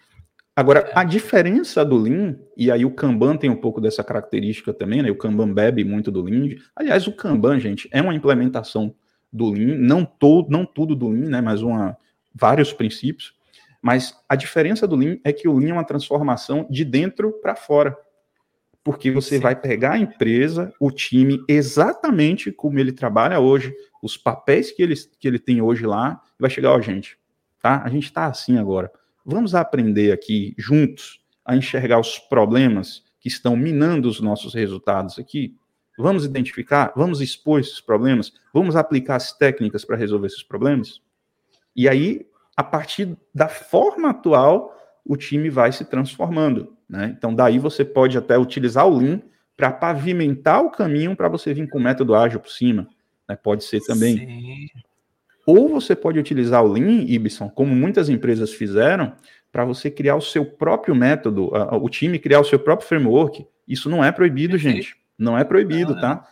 [0.58, 5.02] Agora, a diferença do Lean, e aí o Kanban tem um pouco dessa característica também,
[5.02, 5.10] né?
[5.10, 6.56] O Kanban bebe muito do Lean.
[6.74, 8.94] Aliás, o Kanban, gente, é uma implementação
[9.30, 11.42] do Lean, não, todo, não tudo do Lean, né?
[11.42, 11.94] Mas uma,
[12.34, 13.34] vários princípios.
[13.82, 17.54] Mas a diferença do Lean é que o Lean é uma transformação de dentro para
[17.54, 17.94] fora.
[18.82, 19.42] Porque você Sim.
[19.42, 24.94] vai pegar a empresa, o time, exatamente como ele trabalha hoje, os papéis que ele,
[25.18, 27.18] que ele tem hoje lá, e vai chegar, ó, gente,
[27.60, 27.82] tá?
[27.84, 28.90] A gente está assim agora.
[29.28, 35.56] Vamos aprender aqui juntos a enxergar os problemas que estão minando os nossos resultados aqui.
[35.98, 41.00] Vamos identificar, vamos expor esses problemas, vamos aplicar as técnicas para resolver esses problemas.
[41.74, 42.24] E aí,
[42.56, 44.72] a partir da forma atual,
[45.04, 46.76] o time vai se transformando.
[46.88, 47.12] Né?
[47.18, 49.20] Então, daí você pode até utilizar o Lean
[49.56, 52.88] para pavimentar o caminho para você vir com o método ágil por cima.
[53.28, 53.34] Né?
[53.34, 54.18] Pode ser também.
[54.18, 54.68] Sim.
[55.46, 59.12] Ou você pode utilizar o Lean, Ibson, como muitas empresas fizeram,
[59.52, 63.46] para você criar o seu próprio método, o time criar o seu próprio framework.
[63.66, 64.96] Isso não é proibido, gente.
[65.18, 66.28] Não é proibido, não, tá?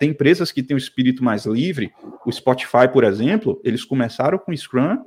[0.00, 1.92] Tem empresas que têm o um espírito mais livre.
[2.24, 5.04] O Spotify, por exemplo, eles começaram com Scrum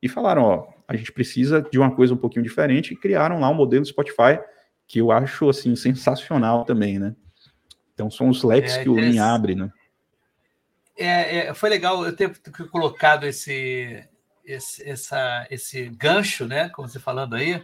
[0.00, 3.50] e falaram, ó, a gente precisa de uma coisa um pouquinho diferente e criaram lá
[3.50, 4.38] um modelo Spotify
[4.86, 7.14] que eu acho assim sensacional também, né?
[7.92, 9.70] Então são os leques é, que o Lean abre, né?
[10.96, 12.30] É, é, foi legal eu ter
[12.70, 14.06] colocado esse,
[14.44, 16.68] esse, essa, esse gancho, né?
[16.68, 17.62] Como você falando aí,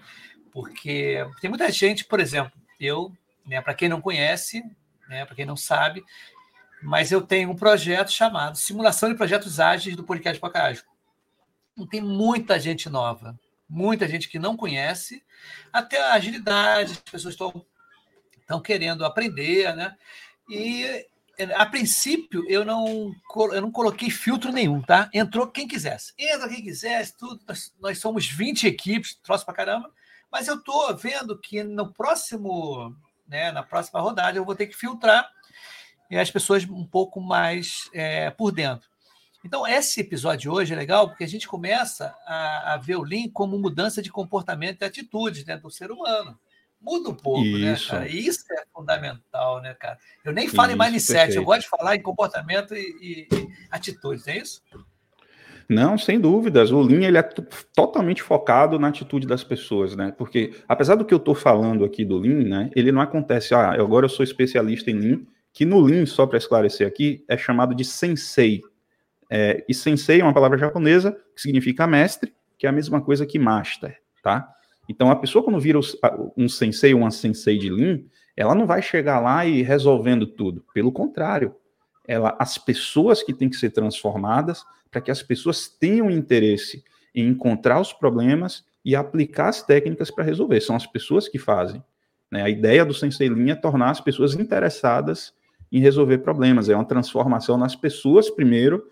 [0.53, 3.13] porque tem muita gente, por exemplo, eu,
[3.47, 4.65] né, para quem não conhece,
[5.09, 6.05] né, para quem não sabe,
[6.83, 10.85] mas eu tenho um projeto chamado Simulação de Projetos Ágeis do Podcast Pacágio.
[11.73, 13.39] Então, tem muita gente nova,
[13.69, 15.23] muita gente que não conhece,
[15.73, 17.65] até a agilidade, as pessoas estão,
[18.39, 19.97] estão querendo aprender, né?
[20.49, 21.07] E
[21.55, 23.15] a princípio eu não,
[23.53, 25.09] eu não coloquei filtro nenhum, tá?
[25.13, 26.13] Entrou quem quisesse.
[26.19, 27.41] Entra quem quisesse, tudo.
[27.47, 29.91] Nós, nós somos 20 equipes, troço pra caramba.
[30.31, 32.95] Mas eu estou vendo que no próximo,
[33.27, 35.29] né, na próxima rodada eu vou ter que filtrar
[36.11, 38.89] e as pessoas um pouco mais é, por dentro.
[39.45, 43.03] Então, esse episódio de hoje é legal porque a gente começa a, a ver o
[43.03, 46.39] Lean como mudança de comportamento e atitudes dentro do ser humano
[46.81, 47.93] muda um pouco, né, Isso.
[47.93, 48.09] né, cara?
[48.09, 49.99] E isso é fundamental, né, cara?
[50.25, 51.39] Eu nem falo isso, em mindset, perfeito.
[51.39, 54.63] eu gosto de falar em comportamento e, e, e atitudes, é isso?
[55.69, 56.73] Não, sem dúvidas.
[56.73, 60.13] O Lean ele é totalmente focado na atitude das pessoas, né?
[60.19, 63.55] Porque apesar do que eu estou falando aqui do Lean, né, ele não acontece.
[63.55, 65.21] Ah, agora eu sou especialista em Lean,
[65.53, 68.63] que no Lean, só para esclarecer aqui, é chamado de sensei.
[69.31, 73.25] É, e sensei é uma palavra japonesa que significa mestre, que é a mesma coisa
[73.25, 74.53] que master, tá?
[74.91, 75.79] Então, a pessoa, quando vira
[76.37, 78.01] um sensei ou uma sensei de Lean,
[78.37, 80.65] ela não vai chegar lá e resolvendo tudo.
[80.75, 81.55] Pelo contrário,
[82.09, 86.83] ela, as pessoas que têm que ser transformadas para que as pessoas tenham interesse
[87.15, 90.61] em encontrar os problemas e aplicar as técnicas para resolver.
[90.61, 91.81] São as pessoas que fazem.
[92.29, 92.43] Né?
[92.43, 95.33] A ideia do Sensei Lean é tornar as pessoas interessadas
[95.71, 96.69] em resolver problemas.
[96.69, 98.85] É uma transformação nas pessoas primeiro,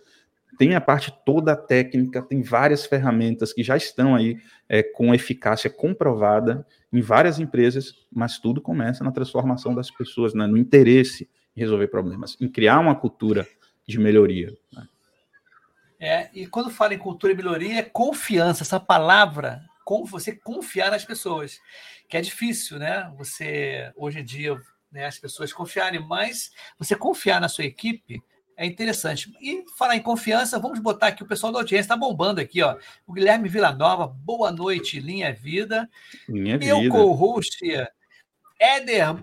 [0.59, 4.37] tem a parte toda técnica, tem várias ferramentas que já estão aí
[4.69, 10.47] é, com eficácia comprovada em várias empresas, mas tudo começa na transformação das pessoas, né,
[10.47, 13.47] no interesse em resolver problemas, em criar uma cultura
[13.87, 14.53] de melhoria.
[14.73, 14.89] Né?
[16.01, 19.63] É, e quando fala em cultura de melhoria, é confiança, essa palavra,
[20.07, 21.61] você confiar nas pessoas,
[22.09, 23.11] que é difícil, né?
[23.17, 24.61] Você, hoje em dia,
[24.93, 28.23] né, as pessoas confiarem, mas você confiar na sua equipe
[28.59, 29.33] é interessante.
[29.41, 32.77] E falar em confiança, vamos botar aqui o pessoal da audiência, está bombando aqui, ó.
[33.07, 35.89] O Guilherme Villanova, boa noite, Linha Vida.
[36.29, 36.91] Linha Meu Vida.
[36.91, 37.57] co-host,
[38.59, 39.15] Éder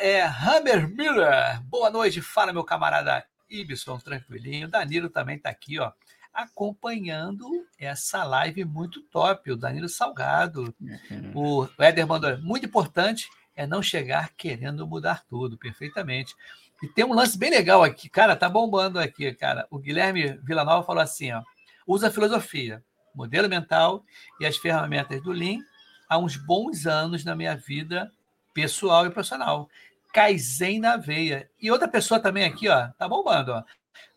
[0.00, 4.68] é, Hammer Miller, boa noite, fala meu camarada Ibson, tranquilinho.
[4.68, 5.90] Danilo também está aqui, ó,
[6.32, 9.50] acompanhando essa live muito top.
[9.50, 11.32] O Danilo Salgado, uhum.
[11.34, 16.34] o Éder mandou, muito importante é não chegar querendo mudar tudo, perfeitamente.
[16.82, 19.66] E tem um lance bem legal aqui, cara, tá bombando aqui, cara.
[19.70, 21.40] O Guilherme Villanova falou assim, ó,
[21.86, 22.82] usa a filosofia,
[23.14, 24.04] modelo mental
[24.40, 25.60] e as ferramentas do Lean
[26.08, 28.10] há uns bons anos na minha vida
[28.52, 29.68] pessoal e profissional.
[30.12, 31.48] Kaizen na veia.
[31.60, 33.62] E outra pessoa também aqui, ó, tá bombando, ó.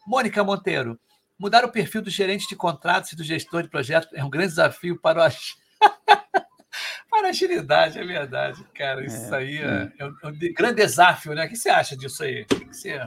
[0.06, 1.00] Mônica Monteiro,
[1.38, 4.50] mudar o perfil do gerente de contratos e do gestor de projetos é um grande
[4.50, 5.24] desafio para o
[7.18, 9.04] Para agilidade, é verdade, cara.
[9.06, 11.46] Isso é, aí é, é, um, é, um, grande desafio, né?
[11.46, 12.42] O que você acha disso aí?
[12.42, 13.00] O que você...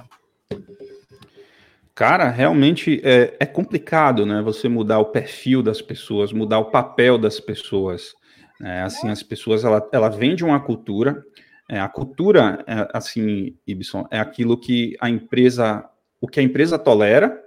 [1.94, 4.40] Cara, realmente é, é, complicado, né?
[4.40, 8.14] Você mudar o perfil das pessoas, mudar o papel das pessoas.
[8.62, 11.22] É, assim, as pessoas, ela, ela vem de uma cultura.
[11.68, 15.84] É, a cultura, é, assim, Ibson, é aquilo que a empresa,
[16.18, 17.38] o que a empresa tolera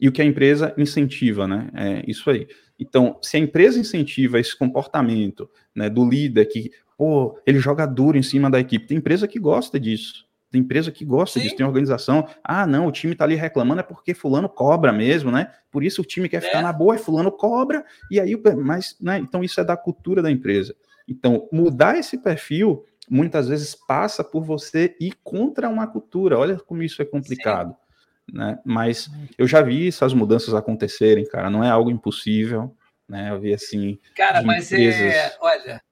[0.00, 1.68] e o que a empresa incentiva, né?
[1.74, 2.46] É isso aí.
[2.78, 8.18] Então, se a empresa incentiva esse comportamento né, do líder que, pô, ele joga duro
[8.18, 10.26] em cima da equipe, tem empresa que gosta disso.
[10.50, 11.44] Tem empresa que gosta Sim.
[11.44, 12.28] disso, tem organização.
[12.42, 15.50] Ah, não, o time tá ali reclamando é porque fulano cobra mesmo, né?
[15.70, 16.62] Por isso o time quer ficar é.
[16.62, 19.18] na boa, é fulano cobra, e aí, mas, né?
[19.18, 20.74] Então isso é da cultura da empresa.
[21.08, 26.38] Então, mudar esse perfil muitas vezes passa por você ir contra uma cultura.
[26.38, 27.70] Olha como isso é complicado.
[27.70, 27.83] Sim
[28.32, 28.58] né?
[28.64, 31.50] Mas eu já vi essas mudanças acontecerem, cara.
[31.50, 32.76] Não é algo impossível,
[33.08, 33.30] né?
[33.30, 33.98] Eu vi assim.
[34.16, 35.14] Cara, mas é, empresas...
[35.14, 35.36] é.
[35.40, 35.82] Olha.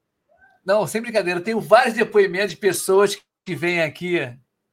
[0.65, 4.21] Não, sem brincadeira, eu tenho vários depoimentos de pessoas que vêm aqui.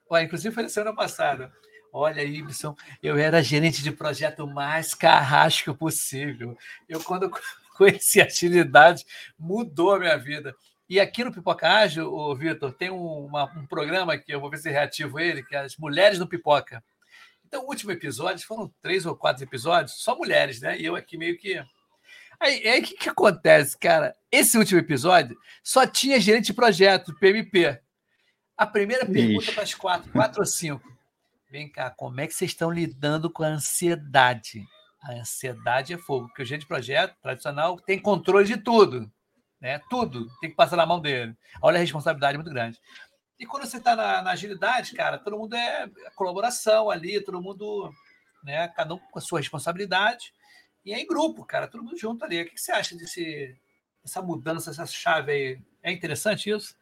[0.09, 1.51] Olha, inclusive foi na semana passada.
[1.91, 6.55] Olha, Ibson, eu era gerente de projeto mais carrasco possível.
[6.87, 7.31] Eu, quando
[7.75, 9.03] conheci a agilidade,
[9.37, 10.55] mudou a minha vida.
[10.87, 14.57] E aqui no Pipoca Ágil, Vitor, tem um, uma, um programa que eu vou ver
[14.57, 16.83] se reativo ele, que é as Mulheres no Pipoca.
[17.49, 20.79] Então, o último episódio, foram três ou quatro episódios, só mulheres, né?
[20.79, 21.57] E eu aqui meio que.
[22.39, 24.15] Aí, aí o que, que acontece, cara?
[24.31, 27.81] Esse último episódio só tinha gerente de projeto, PMP.
[28.55, 30.87] A primeira pergunta para as quatro, quatro ou cinco.
[31.49, 34.63] Vem cá, como é que vocês estão lidando com a ansiedade?
[35.01, 39.11] A ansiedade é fogo, porque o gerente de projeto tradicional tem controle de tudo.
[39.59, 39.81] Né?
[39.89, 41.35] Tudo tem que passar na mão dele.
[41.63, 42.79] Olha a responsabilidade muito grande.
[43.39, 47.41] E quando você está na, na, agilidade, cara, todo mundo é, é colaboração ali, todo
[47.41, 47.89] mundo,
[48.43, 50.33] né, cada um com a sua responsabilidade.
[50.85, 52.41] E é em grupo, cara, todo mundo junto ali.
[52.41, 53.55] O que você acha desse,
[54.03, 55.59] dessa mudança, essa chave aí?
[55.81, 56.75] É interessante isso?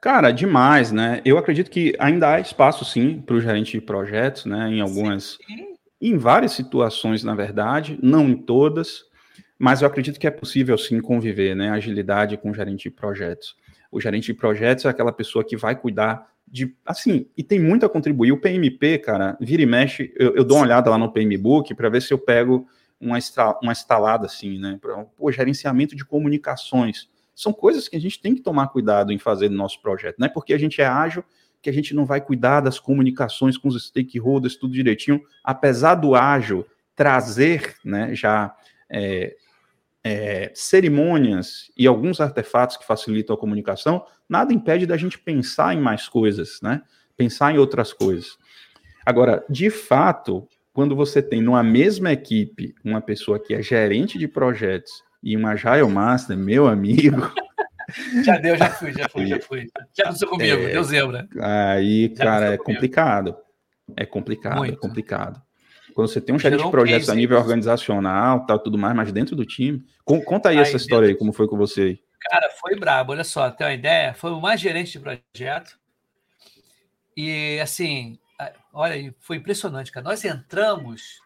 [0.00, 1.22] Cara, demais, né?
[1.24, 4.68] Eu acredito que ainda há espaço, sim, para o gerente de projetos, né?
[4.68, 5.38] Em algumas.
[5.46, 5.76] Sim.
[6.00, 9.04] Em várias situações, na verdade, não em todas,
[9.58, 11.70] mas eu acredito que é possível, sim, conviver, né?
[11.70, 13.56] Agilidade com gerente de projetos.
[13.96, 17.86] O gerente de projetos é aquela pessoa que vai cuidar de, assim, e tem muito
[17.86, 18.30] a contribuir.
[18.30, 21.88] O PMP, cara, vira e mexe, eu, eu dou uma olhada lá no PMBook para
[21.88, 22.68] ver se eu pego
[23.00, 24.78] uma, estra, uma instalada assim, né?
[25.16, 27.08] Pô, gerenciamento de comunicações.
[27.34, 30.16] São coisas que a gente tem que tomar cuidado em fazer no nosso projeto.
[30.18, 31.24] Não é porque a gente é ágil
[31.62, 35.22] que a gente não vai cuidar das comunicações com os stakeholders, tudo direitinho.
[35.42, 38.54] Apesar do ágil trazer, né, já
[38.90, 39.34] é,
[40.06, 45.80] é, cerimônias e alguns artefatos que facilitam a comunicação, nada impede da gente pensar em
[45.80, 46.82] mais coisas, né?
[47.16, 48.38] Pensar em outras coisas.
[49.04, 54.28] Agora, de fato, quando você tem numa mesma equipe uma pessoa que é gerente de
[54.28, 57.28] projetos e uma Agile Master, meu amigo.
[58.24, 59.70] Já deu, já fui, já fui, já fui.
[59.96, 61.28] Já aconteceu comigo, é, deu zebra.
[61.38, 63.36] Aí, já cara, é complicado.
[63.96, 64.74] É complicado, é Muito.
[64.74, 65.40] é complicado.
[65.96, 69.34] Quando você tem um gerente de projetos a nível organizacional, tal, tudo mais, mas dentro
[69.34, 69.82] do time.
[70.04, 73.12] Conta aí, aí essa história aí, como foi com você Cara, foi brabo.
[73.12, 74.12] Olha só, tem uma ideia.
[74.12, 75.78] Foi o mais gerente de projeto.
[77.16, 78.18] E, assim,
[78.74, 80.04] olha aí, foi impressionante, cara.
[80.04, 81.18] Nós entramos,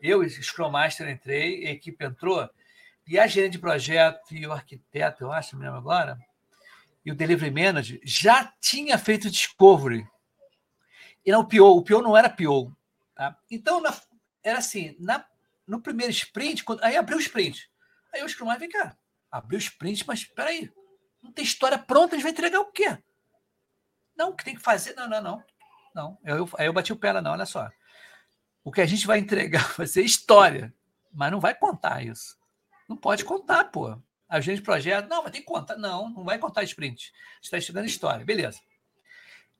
[0.00, 2.48] eu e o Scrum Master entrei, a equipe entrou,
[3.08, 6.16] e a gerente de projeto e o arquiteto, eu acho, me lembro agora,
[7.04, 10.06] e o delivery manager já tinha feito discovery.
[11.26, 12.72] E não o PO, o PO não era PO.
[13.14, 13.38] Tá?
[13.50, 13.94] Então, na,
[14.42, 15.24] era assim, na,
[15.66, 17.70] no primeiro sprint, quando, aí abriu o sprint.
[18.12, 18.96] Aí o Scrum vem cá,
[19.30, 20.70] abriu o sprint, mas espera aí,
[21.22, 22.98] não tem história pronta, a gente vai entregar o quê?
[24.16, 24.94] Não, o que tem que fazer?
[24.94, 25.44] Não, não, não.
[25.94, 27.70] Não, eu, aí eu bati o pé lá, não, olha só.
[28.62, 30.74] O que a gente vai entregar vai ser história,
[31.12, 32.36] mas não vai contar isso.
[32.88, 33.96] Não pode contar, pô.
[34.28, 35.76] A gente projeto, não, mas tem que contar.
[35.76, 37.12] Não, não vai contar sprint.
[37.40, 38.60] Está estudando história, beleza.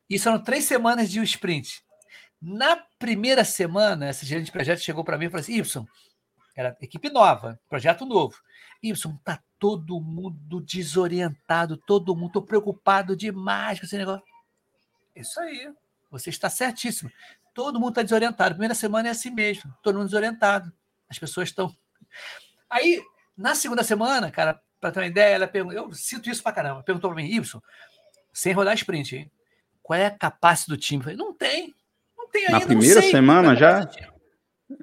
[0.08, 1.84] Isso eram três semanas de um sprint.
[2.46, 5.86] Na primeira semana, esse gerente de projeto chegou para mim e falou assim: Y,
[6.54, 8.36] era equipe nova, projeto novo.
[8.82, 8.92] Y,
[9.24, 14.22] tá todo mundo desorientado, todo mundo, tô preocupado demais com esse negócio.
[15.16, 15.72] Isso aí,
[16.10, 17.10] você está certíssimo.
[17.54, 18.56] Todo mundo está desorientado.
[18.56, 20.70] Primeira semana é assim mesmo, todo mundo desorientado.
[21.08, 21.74] As pessoas estão.
[22.68, 23.02] Aí,
[23.34, 26.82] na segunda semana, cara, para ter uma ideia, ela perguntou, eu sinto isso para caramba,
[26.82, 27.62] perguntou para mim, Y,
[28.34, 29.32] sem rodar sprint, hein?
[29.82, 31.00] Qual é a capacidade do time?
[31.00, 31.74] Eu falei, não tem
[32.38, 33.88] ainda, Na primeira semana já?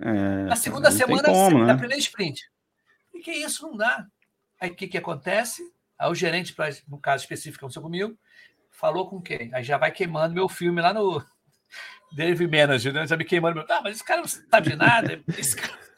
[0.02, 1.66] É, Na segunda semana, como, né?
[1.66, 2.42] na primeira sprint.
[3.14, 4.06] E que isso não dá.
[4.60, 5.62] Aí o que, que acontece?
[5.98, 6.56] Aí o gerente,
[6.88, 8.18] no caso específico, aconteceu comigo,
[8.70, 9.54] falou com quem?
[9.54, 11.24] Aí já vai queimando meu filme lá no
[12.16, 13.08] Delivery Manager, né?
[13.08, 13.66] Já me queimando meu.
[13.70, 15.22] Ah, mas esse cara não sabe de nada.
[15.56, 15.80] Cara...
[15.80, 15.92] É.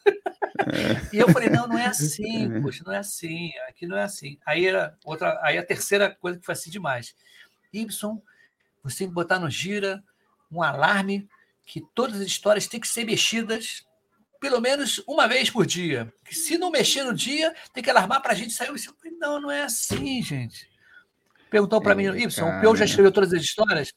[1.11, 2.61] E eu falei, não, não é assim, é.
[2.61, 4.37] poxa, não é assim, aqui não é assim.
[4.45, 7.15] Aí era outra, aí a terceira coisa que foi assim demais.
[7.71, 7.87] Y,
[8.83, 10.03] você tem que botar no gira
[10.51, 11.27] um alarme
[11.65, 13.85] que todas as histórias têm que ser mexidas
[14.39, 16.13] pelo menos uma vez por dia.
[16.25, 18.69] Que se não mexer no dia, tem que alarmar para a gente sair.
[19.17, 20.69] Não, não é assim, gente.
[21.49, 23.93] Perguntou para é, mim, Y, o Peu já escreveu todas as histórias?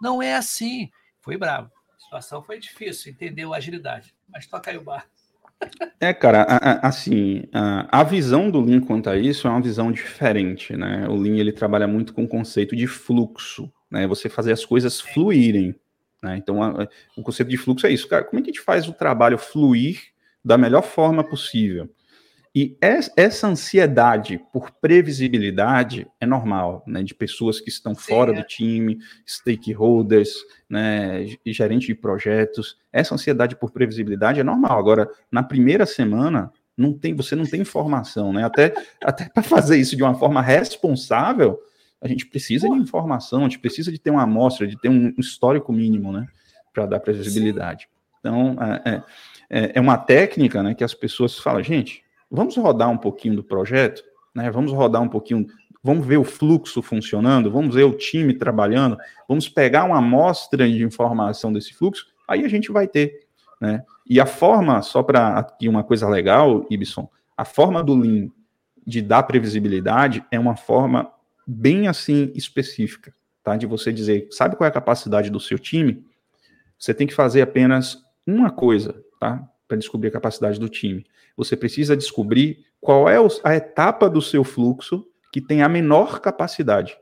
[0.00, 0.88] Não é assim.
[1.20, 1.70] Foi bravo.
[1.94, 4.14] A situação foi difícil, entendeu a agilidade.
[4.26, 5.06] Mas toca aí o bar.
[6.00, 6.46] É, cara,
[6.82, 11.06] assim, a visão do Lean quanto a isso é uma visão diferente, né?
[11.08, 14.06] O Lean, ele trabalha muito com o conceito de fluxo, né?
[14.06, 15.74] Você fazer as coisas fluírem.
[16.22, 16.36] Né?
[16.36, 18.24] Então, a, a, o conceito de fluxo é isso, cara.
[18.24, 20.00] Como é que a gente faz o trabalho fluir
[20.44, 21.88] da melhor forma possível?
[22.52, 28.34] E essa ansiedade por previsibilidade é normal, né, de pessoas que estão Sim, fora é.
[28.34, 30.34] do time, stakeholders,
[30.68, 32.76] né, gerente de projetos.
[32.92, 34.76] Essa ansiedade por previsibilidade é normal.
[34.76, 38.44] Agora, na primeira semana, não tem, você não tem informação, né?
[38.44, 41.60] Até, até para fazer isso de uma forma responsável,
[42.00, 45.12] a gente precisa de informação, a gente precisa de ter uma amostra, de ter um
[45.18, 46.26] histórico mínimo, né,
[46.72, 47.88] para dar previsibilidade.
[48.18, 49.02] Então, é, é,
[49.50, 53.44] é, é, uma técnica, né, que as pessoas falam, gente, vamos rodar um pouquinho do
[53.44, 54.02] projeto,
[54.34, 55.46] né, vamos rodar um pouquinho,
[55.82, 58.96] vamos ver o fluxo funcionando, vamos ver o time trabalhando,
[59.28, 63.26] vamos pegar uma amostra de informação desse fluxo, aí a gente vai ter,
[63.60, 63.84] né?
[64.06, 68.28] E a forma, só para aqui uma coisa legal, Ibson, a forma do Lean
[68.86, 71.12] de dar previsibilidade é uma forma
[71.50, 73.56] bem assim específica, tá?
[73.56, 76.04] De você dizer, sabe qual é a capacidade do seu time?
[76.78, 79.42] Você tem que fazer apenas uma coisa, tá?
[79.66, 81.04] Para descobrir a capacidade do time.
[81.36, 86.96] Você precisa descobrir qual é a etapa do seu fluxo que tem a menor capacidade.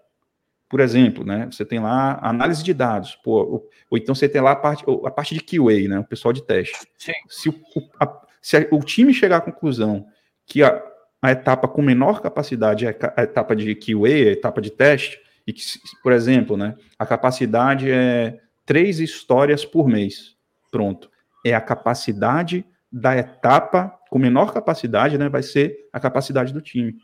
[0.69, 4.41] Por exemplo, né, você tem lá análise de dados, pô, ou, ou, então você tem
[4.41, 6.77] lá a parte, a parte de QA, né, o pessoal de teste.
[6.99, 7.13] Sim.
[7.27, 7.55] Se, o,
[7.99, 10.07] a, se o time chegar à conclusão
[10.45, 10.83] que a,
[11.21, 15.53] a etapa com menor capacidade é a etapa de QA, a etapa de teste, e
[15.53, 15.63] que,
[16.03, 20.37] por exemplo, né, a capacidade é três histórias por mês.
[20.71, 21.11] Pronto.
[21.45, 26.97] É a capacidade da etapa com menor capacidade, né, vai ser a capacidade do time.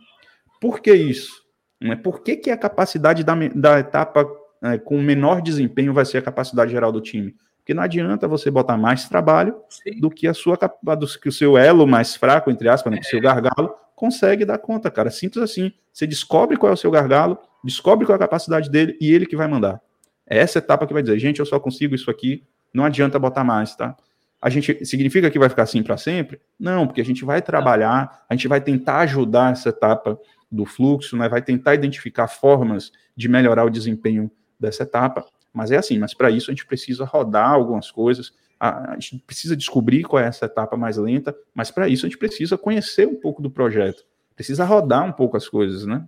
[0.61, 1.43] Por que isso?
[1.81, 1.97] Né?
[1.97, 4.27] Por que, que a capacidade da, da etapa
[4.63, 7.35] é, com menor desempenho vai ser a capacidade geral do time?
[7.59, 9.99] Porque não adianta você botar mais trabalho Sim.
[9.99, 10.59] do que a sua
[10.99, 13.23] do que o seu elo mais fraco, entre aspas, né, que o seu é.
[13.23, 15.11] gargalo consegue dar conta, cara.
[15.11, 15.73] Simples assim.
[15.93, 19.27] Você descobre qual é o seu gargalo, descobre qual é a capacidade dele e ele
[19.27, 19.81] que vai mandar.
[20.27, 22.43] É essa etapa que vai dizer, gente, eu só consigo isso aqui,
[22.73, 23.97] não adianta botar mais, tá?
[24.41, 26.41] A gente significa que vai ficar assim para sempre?
[26.59, 30.19] Não, porque a gente vai trabalhar, a gente vai tentar ajudar essa etapa
[30.51, 35.77] do fluxo, né, vai tentar identificar formas de melhorar o desempenho dessa etapa, mas é
[35.77, 40.23] assim, mas para isso a gente precisa rodar algumas coisas, a, gente precisa descobrir qual
[40.23, 43.51] é essa etapa mais lenta, mas para isso a gente precisa conhecer um pouco do
[43.51, 46.07] projeto, precisa rodar um pouco as coisas, né?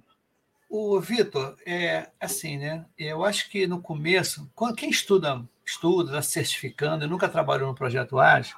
[0.69, 2.85] O Vitor, é assim, né?
[2.99, 8.19] Eu acho que no começo, quem estuda, estuda, está certificando e nunca trabalhou no projeto
[8.19, 8.57] ágil,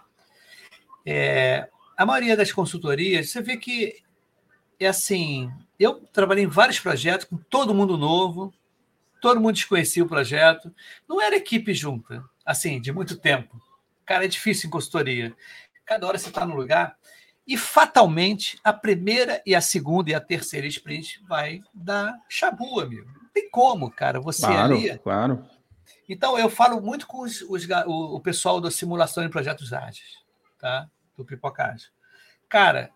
[1.05, 4.03] é, a maioria das consultorias, você vê que
[4.79, 8.53] é assim, eu trabalhei em vários projetos com todo mundo novo,
[9.21, 10.73] todo mundo desconhecia o projeto.
[11.09, 13.61] Não era equipe junta, assim, de muito tempo.
[14.09, 15.37] Cara, é difícil em consultoria.
[15.85, 16.97] Cada hora você está no lugar.
[17.47, 23.07] E fatalmente, a primeira e a segunda e a terceira sprint vai dar chabu, amigo.
[23.07, 24.19] Não tem como, cara.
[24.19, 24.99] Você claro, ali.
[25.01, 25.47] Claro.
[26.09, 30.17] Então, eu falo muito com os, os, o, o, pessoal da simulação de projetos ágeis,
[30.59, 30.89] tá?
[31.15, 31.89] Do Pipocagem.
[32.49, 32.91] Cara,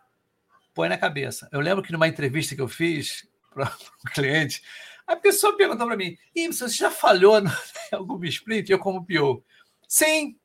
[0.72, 1.46] põe na cabeça.
[1.52, 4.62] Eu lembro que numa entrevista que eu fiz para um cliente,
[5.06, 6.16] a pessoa perguntou para mim:
[6.50, 7.38] você já falhou
[7.92, 8.72] em algum sprint?
[8.72, 9.44] Eu, como PO.
[9.86, 10.38] Sim,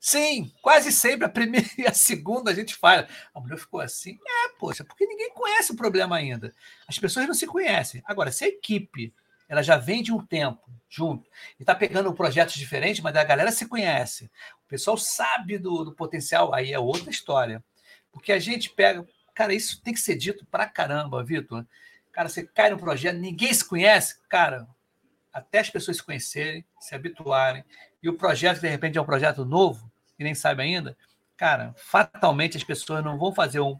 [0.00, 3.08] sim, quase sempre a primeira e a segunda a gente falha.
[3.34, 6.54] A mulher ficou assim: é, poxa, porque ninguém conhece o problema ainda.
[6.86, 8.02] As pessoas não se conhecem.
[8.04, 9.12] Agora, se a equipe
[9.48, 11.26] ela já vem de um tempo junto
[11.58, 14.30] e está pegando projetos diferentes, mas a galera se conhece,
[14.64, 17.64] o pessoal sabe do, do potencial, aí é outra história.
[18.12, 19.06] Porque a gente pega,
[19.38, 21.64] Cara, isso tem que ser dito pra caramba, Vitor.
[22.10, 24.66] Cara, você cai no projeto, ninguém se conhece, cara,
[25.32, 27.64] até as pessoas se conhecerem, se habituarem,
[28.02, 30.96] e o projeto, de repente, é um projeto novo, que nem sabe ainda,
[31.36, 33.78] cara, fatalmente as pessoas não vão fazer um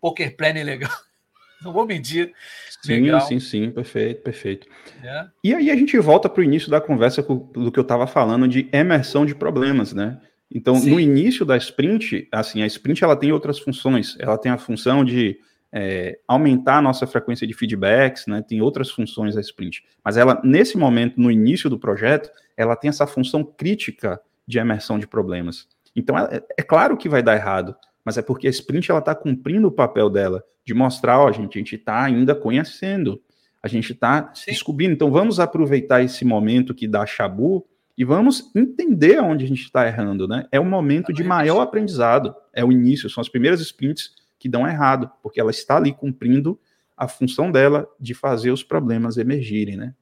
[0.00, 0.90] poker planning legal.
[1.62, 2.34] Não vou medir.
[2.82, 3.22] Sim, legal.
[3.22, 4.66] sim, sim, perfeito, perfeito.
[5.02, 5.26] É.
[5.42, 8.46] E aí a gente volta para o início da conversa do que eu estava falando
[8.46, 10.20] de emersão de problemas, né?
[10.54, 10.90] Então, Sim.
[10.90, 14.16] no início da sprint, assim, a sprint ela tem outras funções.
[14.20, 15.38] Ela tem a função de
[15.76, 18.44] é, aumentar a nossa frequência de feedbacks, né?
[18.46, 19.82] Tem outras funções da sprint.
[20.04, 25.00] Mas ela, nesse momento, no início do projeto, ela tem essa função crítica de emersão
[25.00, 25.66] de problemas.
[25.96, 29.66] Então, é, é claro que vai dar errado, mas é porque a sprint está cumprindo
[29.66, 33.20] o papel dela de mostrar, ó, gente, a gente está ainda conhecendo,
[33.60, 34.92] a gente está descobrindo.
[34.94, 37.66] Então, vamos aproveitar esse momento que dá chabu
[37.98, 40.46] e vamos entender onde a gente está errando, né?
[40.52, 44.12] É o momento de maior aprendizado, é o início, são as primeiras sprints
[44.44, 46.60] que dão errado, porque ela está ali cumprindo
[46.94, 49.94] a função dela de fazer os problemas emergirem, né?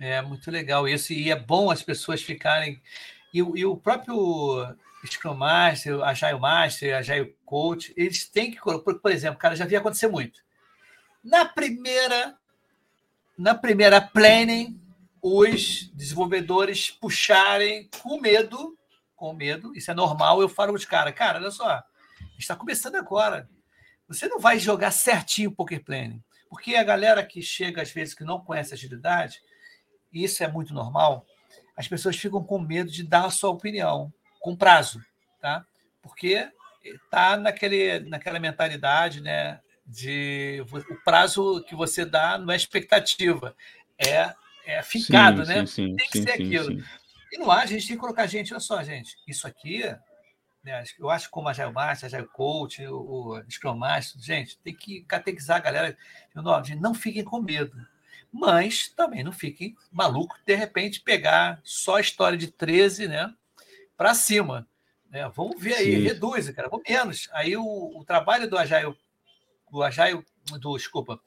[0.00, 2.80] É muito legal isso, e é bom as pessoas ficarem.
[3.34, 4.74] E, e o próprio
[5.04, 8.58] Scrum Master, Agile Master, Agile Coach, eles têm que.
[8.62, 10.40] Por, por exemplo, cara, já vi acontecer muito.
[11.22, 12.34] Na primeira,
[13.36, 14.80] na primeira planning,
[15.20, 18.74] os desenvolvedores puxarem com medo,
[19.14, 21.84] com medo, isso é normal, eu falo de cara, cara, olha só,
[22.38, 23.48] está começando agora.
[24.06, 28.14] Você não vai jogar certinho o poker planning, porque a galera que chega às vezes
[28.14, 29.40] que não conhece agilidade,
[30.12, 31.26] e isso é muito normal,
[31.76, 35.04] as pessoas ficam com medo de dar a sua opinião com prazo,
[35.40, 35.66] tá?
[36.02, 36.50] Porque
[37.10, 43.54] tá naquele, naquela mentalidade, né, de o prazo que você dá não é expectativa,
[43.98, 44.34] é
[44.68, 45.66] é ficado, sim, né?
[45.66, 46.84] Sim, tem que sim, ser aquilo.
[47.32, 49.82] E no ar, a gente tem que colocar, gente, olha só, gente, isso aqui,
[50.62, 54.20] né, eu acho que como a Agile Master, a Agile Coach, o, o Scrum Master,
[54.20, 55.96] gente, tem que catequizar a galera.
[56.34, 57.76] Não, gente, não fiquem com medo.
[58.30, 63.34] Mas também não fiquem malucos de repente pegar só a história de 13, né?
[63.98, 64.66] para cima.
[65.10, 65.28] Né?
[65.34, 66.02] Vamos ver aí, Sim.
[66.04, 67.28] reduz, cara, vamos menos.
[67.32, 68.96] Aí o, o trabalho do Agile,
[69.70, 70.24] do Agile,
[70.60, 71.20] do, desculpa,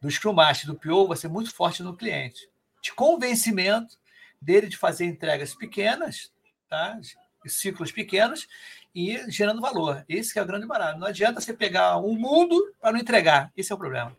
[0.00, 2.48] do Scrum Master, do PO, vai ser muito forte no cliente.
[2.82, 3.96] De convencimento
[4.40, 6.30] dele de fazer entregas pequenas,
[6.68, 7.00] tá?
[7.46, 8.48] Ciclos pequenos,
[8.94, 10.04] e gerando valor.
[10.08, 10.98] Esse é o grande barato.
[10.98, 13.52] Não adianta você pegar um mundo para não entregar.
[13.56, 14.16] Esse é o problema.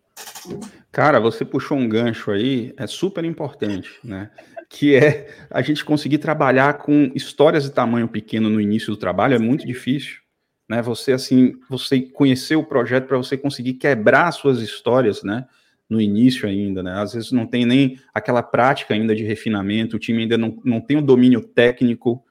[0.91, 4.32] Cara, você puxou um gancho aí, é super importante, né?
[4.70, 9.36] Que é a gente conseguir trabalhar com histórias de tamanho pequeno no início do trabalho
[9.36, 10.20] é muito difícil,
[10.67, 10.82] né?
[10.82, 15.47] Você assim, você conhecer o projeto para você conseguir quebrar suas histórias, né?
[15.89, 16.93] No início ainda, né?
[17.01, 20.80] Às vezes não tem nem aquela prática ainda de refinamento, o time ainda não, não
[20.80, 22.24] tem o domínio técnico,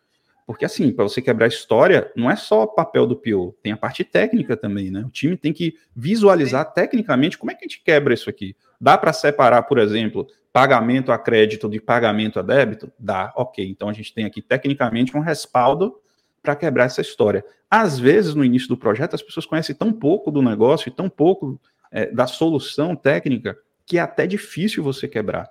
[0.49, 3.71] porque, assim, para você quebrar a história, não é só o papel do PO, tem
[3.71, 5.05] a parte técnica também, né?
[5.05, 6.73] O time tem que visualizar Sim.
[6.75, 8.57] tecnicamente como é que a gente quebra isso aqui.
[8.81, 12.91] Dá para separar, por exemplo, pagamento a crédito de pagamento a débito?
[12.99, 13.63] Dá, ok.
[13.69, 16.01] Então a gente tem aqui tecnicamente um respaldo
[16.43, 17.45] para quebrar essa história.
[17.71, 21.11] Às vezes, no início do projeto, as pessoas conhecem tão pouco do negócio e tão
[21.11, 21.61] pouco
[21.93, 25.51] é, da solução técnica que é até difícil você quebrar.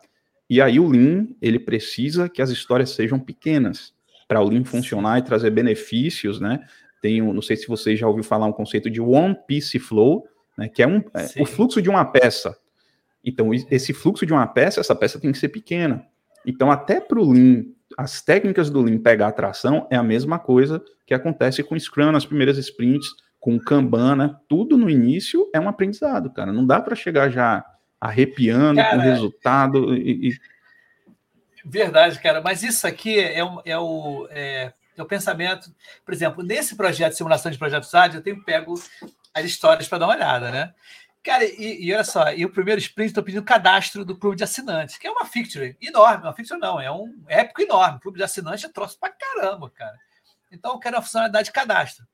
[0.49, 3.95] E aí o Lean, ele precisa que as histórias sejam pequenas
[4.27, 6.59] para o Lean funcionar e trazer benefícios, né?
[7.01, 10.67] Tem, não sei se você já ouviu falar um conceito de One Piece Flow, né,
[10.67, 12.57] que é, um, é o fluxo de uma peça.
[13.23, 16.03] Então, esse fluxo de uma peça, essa peça tem que ser pequena.
[16.45, 17.65] Então, até para o Lean,
[17.97, 22.11] as técnicas do Lean pegar atração é a mesma coisa que acontece com o Scrum
[22.11, 23.07] nas primeiras sprints,
[23.39, 24.35] com o Kanban, né?
[24.47, 26.51] Tudo no início é um aprendizado, cara.
[26.51, 27.63] Não dá para chegar já
[27.99, 30.37] arrepiando cara, com o resultado e, e
[31.69, 32.41] Verdade, cara.
[32.41, 35.69] Mas isso aqui é, o, é, o, é, é o pensamento.
[36.05, 38.73] Por exemplo, nesse projeto de simulação de projetos ágeis, eu tenho pego
[39.33, 40.73] as histórias para dar uma olhada, né?
[41.21, 44.45] Cara, e, e, olha só, e o primeiro sprint estou pedindo cadastro do clube de
[44.45, 47.99] assinantes, que é uma Fictory enorme, uma Fictory não, é um épico enorme.
[47.99, 49.99] Clube de assinantes é troço pra caramba, cara.
[50.49, 52.07] Então eu quero uma funcionalidade de cadastro.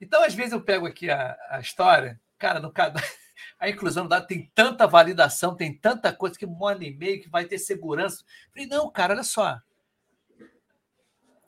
[0.00, 3.14] Então, às vezes, eu pego aqui a, a história, cara, no cadastro
[3.64, 7.30] a inclusão dada tem tanta validação, tem tanta coisa que um ano e meio que
[7.30, 8.22] vai ter segurança.
[8.52, 9.58] falei, não, cara, olha só.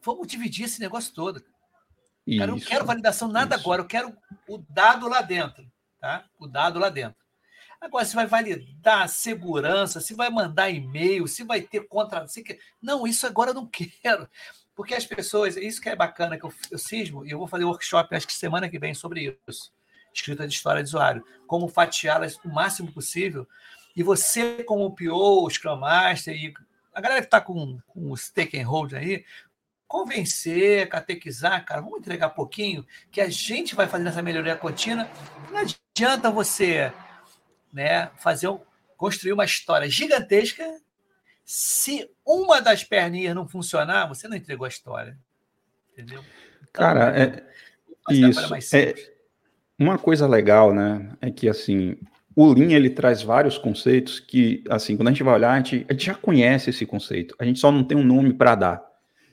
[0.02, 1.44] Vamos dividir esse negócio todo.
[2.26, 2.38] Isso.
[2.38, 3.62] Cara, eu não quero validação nada Isso.
[3.62, 4.16] agora, eu quero
[4.48, 5.70] o dado lá dentro.
[6.00, 6.24] Tá?
[6.38, 7.18] O dado lá dentro.
[7.78, 12.24] Agora, se vai validar segurança, se vai mandar e-mail, se vai ter contra.
[12.80, 14.26] Não, isso agora eu não quero.
[14.74, 17.64] Porque as pessoas, isso que é bacana que eu, eu cismo, e eu vou fazer
[17.64, 19.75] workshop, acho que semana que vem, sobre isso
[20.16, 23.46] escrita de história de usuário, como fatiá-las o máximo possível.
[23.94, 26.52] E você, como o PO, o Scrum Master e
[26.92, 29.24] a galera que está com, com o stake and hold aí,
[29.86, 35.08] convencer, catequizar, cara, vamos entregar pouquinho, que a gente vai fazendo essa melhoria contínua.
[35.50, 36.92] Não adianta você
[37.72, 38.48] né, fazer
[38.96, 40.80] construir uma história gigantesca.
[41.44, 45.16] Se uma das perninhas não funcionar, você não entregou a história.
[45.92, 46.24] Entendeu?
[46.62, 47.44] Então, cara, é,
[48.10, 48.76] isso.
[48.76, 49.15] É,
[49.78, 51.96] uma coisa legal, né, é que assim,
[52.34, 55.86] o Lean ele traz vários conceitos que, assim, quando a gente vai olhar, a gente,
[55.88, 58.86] a gente já conhece esse conceito, a gente só não tem um nome para dar.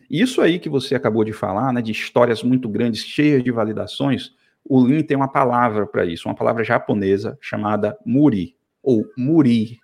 [0.09, 4.31] Isso aí que você acabou de falar, né, de histórias muito grandes, cheias de validações,
[4.65, 9.79] o Lean tem uma palavra para isso, uma palavra japonesa chamada muri, ou muri,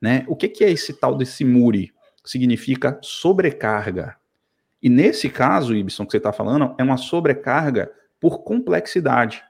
[0.00, 0.24] né?
[0.28, 1.92] O que, que é esse tal desse muri?
[2.24, 4.16] Significa sobrecarga.
[4.82, 9.42] E nesse caso, Ibson, que você está falando, é uma sobrecarga por complexidade.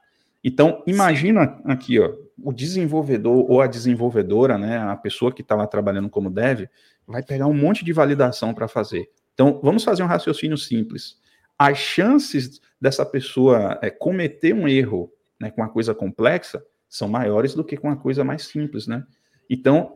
[0.43, 2.13] Então, imagina aqui, ó,
[2.43, 6.67] o desenvolvedor ou a desenvolvedora, né, a pessoa que está lá trabalhando como dev,
[7.05, 9.09] vai pegar um monte de validação para fazer.
[9.33, 11.17] Então, vamos fazer um raciocínio simples.
[11.57, 17.53] As chances dessa pessoa é, cometer um erro né, com uma coisa complexa são maiores
[17.53, 19.03] do que com uma coisa mais simples, né?
[19.49, 19.93] Então,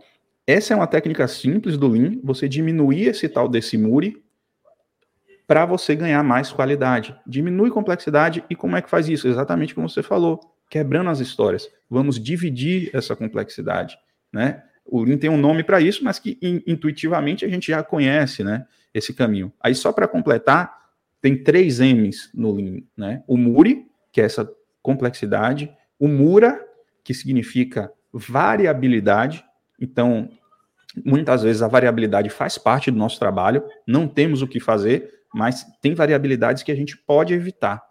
[0.47, 4.23] essa é uma técnica simples do Lean, você diminuir esse tal desse muri
[5.47, 7.15] para você ganhar mais qualidade.
[7.25, 9.27] Diminui complexidade e como é que faz isso?
[9.27, 10.39] Exatamente como você falou,
[10.69, 11.69] quebrando as histórias.
[11.89, 13.97] Vamos dividir essa complexidade,
[14.31, 14.63] né?
[14.85, 18.43] O Lean tem um nome para isso, mas que in, intuitivamente a gente já conhece,
[18.43, 18.65] né?
[18.93, 19.51] Esse caminho.
[19.59, 20.75] Aí só para completar,
[21.21, 23.23] tem três M's no Lean, né?
[23.27, 24.49] O Muri, que é essa
[24.81, 26.63] complexidade, o Mura,
[27.03, 29.43] que significa variabilidade.
[29.79, 30.29] Então,
[31.03, 35.65] muitas vezes a variabilidade faz parte do nosso trabalho, não temos o que fazer, mas
[35.81, 37.83] tem variabilidades que a gente pode evitar.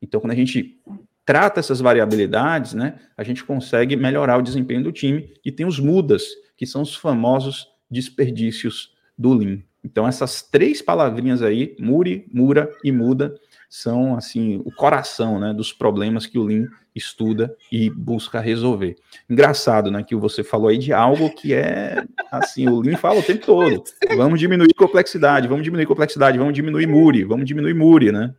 [0.00, 0.80] Então, quando a gente
[1.26, 5.80] trata essas variabilidades, né, a gente consegue melhorar o desempenho do time e tem os
[5.80, 6.22] mudas,
[6.56, 9.58] que são os famosos desperdícios do Lean.
[9.82, 13.34] Então, essas três palavrinhas aí, Muri, Mura e Muda,
[13.72, 18.96] são assim o coração né, dos problemas que o Lean estuda e busca resolver.
[19.30, 23.22] Engraçado, né, que você falou aí de algo que é assim, o Lean fala o
[23.22, 23.82] tempo todo.
[24.14, 28.34] Vamos diminuir complexidade, vamos diminuir complexidade, vamos diminuir Muri, vamos diminuir Muri, né?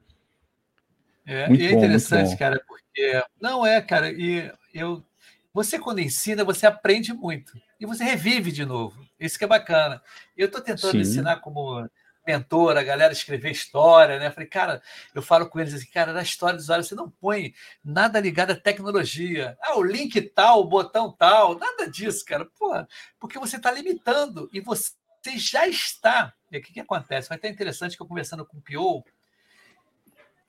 [1.26, 5.04] É, muito e é bom, interessante, cara, porque não é, cara, e eu
[5.52, 9.04] você quando ensina, você aprende muito e você revive de novo.
[9.20, 10.00] Isso que é bacana.
[10.38, 11.00] Eu estou tentando Sim.
[11.00, 11.90] ensinar como
[12.26, 14.32] mentor, a galera escrever história, né?
[14.32, 14.82] Falei, cara,
[15.14, 17.54] eu falo com eles assim, cara, na história dos usuário você não põe
[17.84, 19.58] nada ligado à tecnologia.
[19.62, 22.46] Ah, o link tal, o botão tal, nada disso, cara.
[22.58, 22.88] Porra,
[23.20, 24.94] porque você está limitando e você
[25.36, 26.34] já está.
[26.52, 27.30] E o que, que acontece?
[27.30, 29.04] Vai até interessante que eu conversando com o Pio,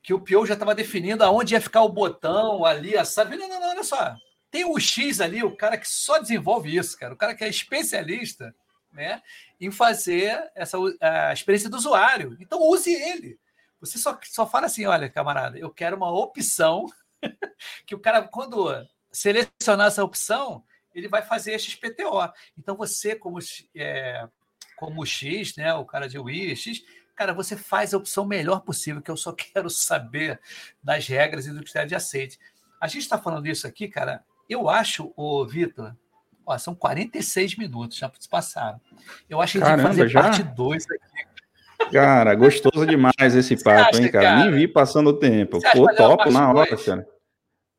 [0.01, 3.35] que o Pio já estava definindo aonde ia ficar o botão ali, a sabe?
[3.35, 4.15] Não, não, não, olha só.
[4.49, 7.49] Tem o X ali, o cara que só desenvolve isso, cara, o cara que é
[7.49, 8.55] especialista
[8.95, 9.21] né,
[9.59, 12.35] em fazer essa a experiência do usuário.
[12.39, 13.39] Então, use ele.
[13.79, 16.85] Você só, só fala assim: olha, camarada, eu quero uma opção
[17.85, 18.67] que o cara, quando
[19.11, 22.31] selecionar essa opção, ele vai fazer XPTO.
[22.57, 23.39] Então, você, como,
[23.75, 24.27] é,
[24.75, 26.83] como X, né, o cara de UI, X,
[27.15, 30.39] cara, você faz a opção melhor possível, que eu só quero saber
[30.83, 32.39] das regras e do critério de aceite.
[32.79, 34.23] A gente está falando isso aqui, cara.
[34.49, 35.95] Eu acho, o Vitor,
[36.45, 38.79] Ó, são 46 minutos, já passaram.
[39.29, 40.21] Eu acho que a gente tem que fazer já?
[40.21, 41.91] parte 2 aqui.
[41.91, 44.25] Cara, gostoso demais esse papo, acha, hein, cara?
[44.25, 44.45] cara?
[44.45, 45.59] Nem vi passando o tempo.
[45.73, 46.85] Pô, top na hora, dois?
[46.85, 47.07] cara.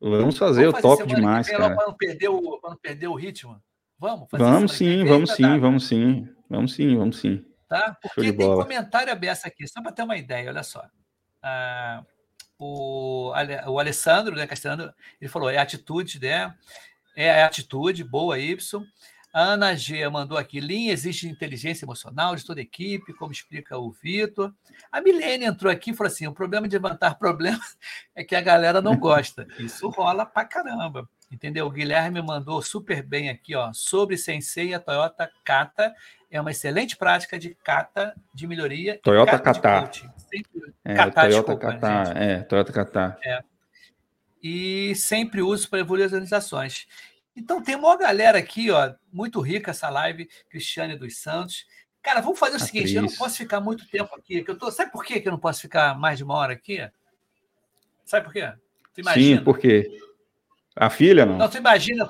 [0.01, 1.75] Vamos fazer Vamos o top demais, cara.
[1.75, 3.61] Para não, perder o, não perder o ritmo.
[3.99, 6.29] Vamos fazer Vamos sim, vamos sim, vamos sim.
[6.49, 7.45] Vamos sim, vamos sim.
[7.69, 7.97] Tá?
[8.01, 10.85] Porque tem comentário aberto aqui, só para ter uma ideia, olha só.
[11.43, 12.05] Ah,
[12.59, 13.33] o,
[13.67, 16.55] o Alessandro, né, Castellano, ele falou, é atitude, né?
[17.17, 18.87] É a atitude, boa, Y.
[19.33, 23.79] A Ana G mandou aqui: Lean existe inteligência emocional de toda a equipe, como explica
[23.79, 24.53] o Vitor.
[24.93, 27.77] A Milene entrou aqui e falou assim: o problema de levantar problemas
[28.15, 29.47] é que a galera não gosta.
[29.59, 31.09] Isso rola pra caramba.
[31.31, 31.67] Entendeu?
[31.67, 35.93] O Guilherme mandou super bem aqui, ó, sobre Sensei a Toyota Kata.
[36.31, 39.01] É uma excelente prática de kata de melhoria.
[39.03, 39.91] Toyota Kata.
[40.85, 42.19] É, Kata, Toyota desculpa, Kata.
[42.19, 43.19] É, Toyota Kata.
[43.25, 43.56] É
[44.49, 46.87] e sempre uso para evoluir as organizações.
[47.35, 51.67] Então tem uma galera aqui, ó, muito rica essa live, Cristiane dos Santos.
[52.01, 52.71] Cara, vamos fazer o Atriz.
[52.71, 55.27] seguinte, eu não posso ficar muito tempo aqui, que eu tô, sabe por quê que
[55.27, 56.79] eu não posso ficar mais de uma hora aqui?
[58.05, 58.53] Sabe por quê?
[58.95, 59.39] Tu imagina?
[59.39, 59.99] Sim, por quê?
[60.77, 61.39] A filha não?
[61.39, 62.09] Não, tu imagina.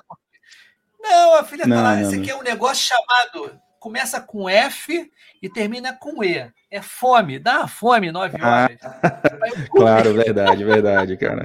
[1.01, 1.97] Não, a filha não, tá lá.
[1.97, 5.09] Não, Esse aqui é um negócio chamado começa com F
[5.41, 6.51] e termina com E.
[6.69, 8.79] É fome, dá fome nove ah, horas.
[8.83, 9.23] Ah,
[9.71, 11.45] claro, verdade, verdade, cara.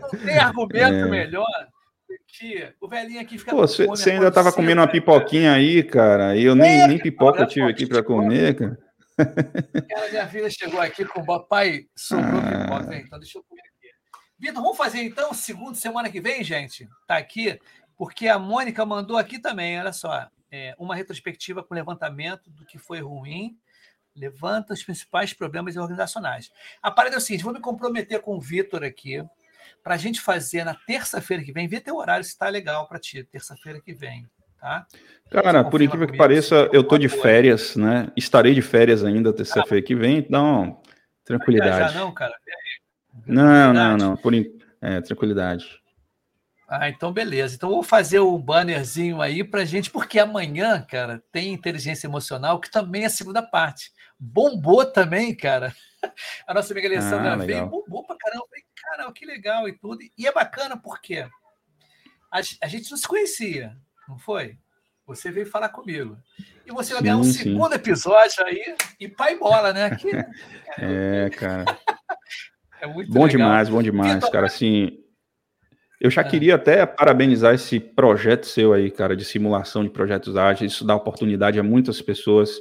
[0.00, 1.06] Não tem argumento é.
[1.06, 1.68] melhor
[2.26, 6.44] que o velhinho aqui fica Pô, Você ainda estava comendo uma pipoquinha aí, cara, e
[6.44, 8.78] eu nem, é, nem pipoca tive aqui para comer, cara.
[9.90, 12.64] Cara, minha filha chegou aqui com o papai, sobrou ah.
[12.64, 13.90] pipoca, então deixa eu comer aqui.
[14.38, 16.88] Vitor, vamos fazer então, segundo semana que vem, gente?
[17.06, 17.60] Tá aqui,
[17.98, 22.78] porque a Mônica mandou aqui também, olha só é, uma retrospectiva com levantamento do que
[22.78, 23.56] foi ruim,
[24.14, 26.50] levanta os principais problemas organizacionais.
[26.82, 29.24] A parada é o seguinte: vou me comprometer com o Vitor aqui
[29.82, 31.68] para a gente fazer na terça-feira que vem.
[31.68, 34.26] Vê teu horário se está legal para ti, terça-feira que vem.
[34.60, 34.86] Tá?
[35.30, 38.12] Cara, por incrível que pareça, eu tô de férias, né?
[38.14, 40.82] Estarei de férias ainda terça-feira que vem, então
[41.24, 41.94] tranquilidade.
[41.94, 42.34] não, cara.
[43.26, 44.16] Não, não, não.
[44.16, 44.34] Por
[44.82, 45.79] é, tranquilidade.
[46.70, 47.56] Ah, então beleza.
[47.56, 52.60] Então vou fazer o um bannerzinho aí para gente, porque amanhã, cara, tem inteligência emocional,
[52.60, 53.90] que também é a segunda parte.
[54.16, 55.74] Bombou também, cara.
[56.46, 58.46] A nossa amiga Alessandra ah, veio, bombou pra caramba.
[58.48, 59.98] Falei, caramba, que legal e tudo.
[60.16, 61.26] E é bacana porque
[62.32, 63.76] a, a, gente não se conhecia,
[64.08, 64.56] não foi?
[65.06, 66.16] Você veio falar comigo.
[66.64, 67.32] E você vai ganhar um sim.
[67.32, 69.90] segundo episódio aí e pai bola, né?
[70.78, 71.64] É, cara.
[72.80, 73.28] é muito bom legal.
[73.28, 74.46] demais, bom demais, cara.
[74.46, 74.96] Assim,
[76.00, 76.24] eu já é.
[76.24, 80.72] queria até parabenizar esse projeto seu aí, cara, de simulação de projetos ágeis.
[80.72, 82.58] Isso dá oportunidade a muitas pessoas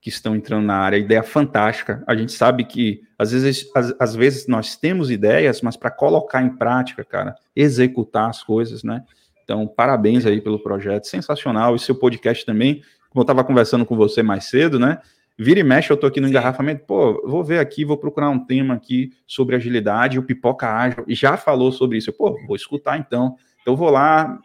[0.00, 0.96] que estão entrando na área.
[0.96, 2.04] Ideia fantástica.
[2.06, 6.40] A gente sabe que às vezes, às, às vezes nós temos ideias, mas para colocar
[6.42, 9.02] em prática, cara, executar as coisas, né?
[9.42, 11.74] Então, parabéns aí pelo projeto, sensacional.
[11.74, 15.00] E seu podcast também, como eu estava conversando com você mais cedo, né?
[15.38, 16.30] Vira e mexe, eu tô aqui no Sim.
[16.30, 21.04] engarrafamento, pô, vou ver aqui, vou procurar um tema aqui sobre agilidade, o Pipoca Ágil
[21.08, 22.08] já falou sobre isso.
[22.08, 23.36] Eu, pô, vou escutar então.
[23.60, 24.40] Então vou lá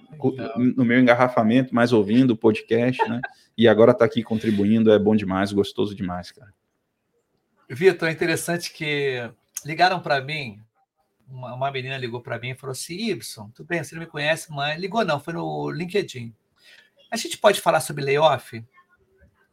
[0.58, 3.22] no meu engarrafamento, mais ouvindo o podcast, né?
[3.56, 6.52] E agora tá aqui contribuindo, é bom demais, gostoso demais, cara.
[7.70, 9.30] Vitor, é interessante que
[9.64, 10.60] ligaram para mim,
[11.30, 14.08] uma, uma, menina ligou para mim e falou assim: Ibson, tudo bem, você não me
[14.08, 16.34] conhece, mas ligou não, foi no LinkedIn.
[17.10, 18.66] A gente pode falar sobre layoff?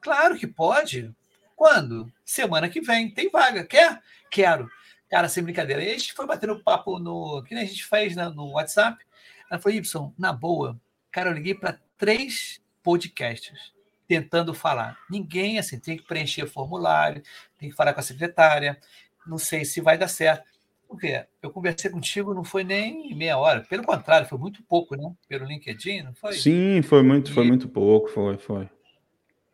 [0.01, 1.15] Claro que pode.
[1.59, 2.09] Quando?
[2.25, 3.11] Semana que vem.
[3.11, 3.65] Tem vaga.
[3.65, 4.01] Quer?
[4.31, 4.71] Quero.
[5.11, 5.83] Cara, sem brincadeira.
[5.83, 7.43] E a gente foi batendo papo no.
[7.43, 9.05] que nem a gente fez né, no WhatsApp.
[9.51, 10.81] Ela falou, Y, na boa,
[11.11, 13.73] cara, eu liguei para três podcasts
[14.07, 14.97] tentando falar.
[15.11, 17.25] Ninguém, assim, tem que preencher formulário,
[17.59, 18.79] tem que falar com a secretária.
[19.27, 20.47] Não sei se vai dar certo.
[20.87, 23.63] Porque eu conversei contigo, não foi nem meia hora.
[23.69, 25.13] Pelo contrário, foi muito pouco, né?
[25.29, 26.35] Pelo LinkedIn, não foi?
[26.35, 28.71] Sim, foi muito, foi muito pouco, foi, foi.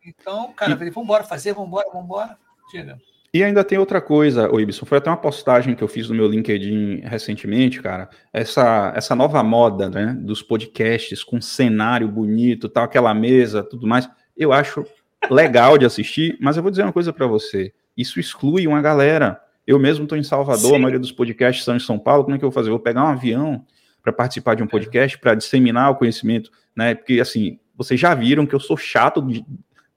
[0.05, 0.73] Então, cara, e...
[0.73, 2.37] eu falei, vamos embora fazer, vamos embora, vamos embora.
[2.71, 2.97] Diga.
[3.33, 6.15] E ainda tem outra coisa, o Ibson, foi até uma postagem que eu fiz no
[6.15, 8.09] meu LinkedIn recentemente, cara.
[8.31, 14.09] Essa, essa nova moda, né, dos podcasts com cenário bonito, tal, aquela mesa, tudo mais.
[14.37, 14.85] Eu acho
[15.29, 17.73] legal de assistir, mas eu vou dizer uma coisa para você.
[17.97, 19.41] Isso exclui uma galera.
[19.67, 20.75] Eu mesmo estou em Salvador, Sim.
[20.75, 22.23] a maioria dos podcasts são em São Paulo.
[22.23, 22.69] Como é que eu vou fazer?
[22.69, 23.65] Eu vou pegar um avião
[24.01, 26.95] para participar de um podcast, para disseminar o conhecimento, né?
[26.95, 29.43] Porque, assim, vocês já viram que eu sou chato de,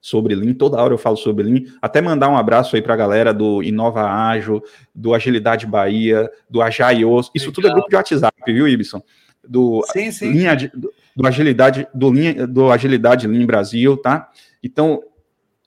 [0.01, 2.97] sobre Lean, toda hora eu falo sobre Lean, até mandar um abraço aí para a
[2.97, 4.63] galera do Inova Ágil,
[4.95, 7.53] do Agilidade Bahia, do Ajaios, isso Legal.
[7.53, 9.01] tudo é grupo de WhatsApp, viu, Ibson?
[9.47, 10.31] Do, sim, sim.
[10.31, 14.29] Linha de, do, do, Agilidade, do, linha, do Agilidade Lean Brasil, tá?
[14.63, 15.01] Então,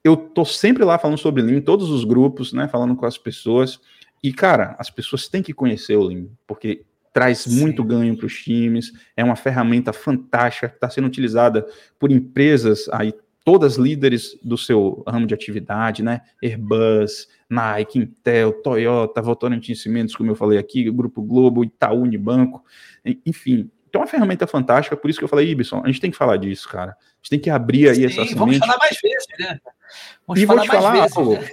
[0.05, 3.81] eu tô sempre lá falando sobre Lean, todos os grupos, né, falando com as pessoas.
[4.23, 7.61] E, cara, as pessoas têm que conhecer o Lean, porque traz Sim.
[7.61, 11.67] muito ganho para os times, é uma ferramenta fantástica que está sendo utilizada
[11.99, 13.13] por empresas aí,
[13.45, 16.21] todas líderes do seu ramo de atividade, né?
[16.43, 22.65] Airbus, Nike, Intel, Toyota, Votorantim Cimentos, como eu falei aqui, Grupo Globo, Itaú Unibanco,
[23.27, 23.71] enfim.
[23.89, 26.17] Então é uma ferramenta fantástica, por isso que eu falei, Ibson, a gente tem que
[26.17, 26.93] falar disso, cara.
[26.93, 28.35] A gente tem que abrir aí Sim, essa semente.
[28.37, 29.61] Vamos falar mais vezes, né?
[30.27, 31.35] Vamos e vou te falar vezes, algo.
[31.35, 31.51] Né?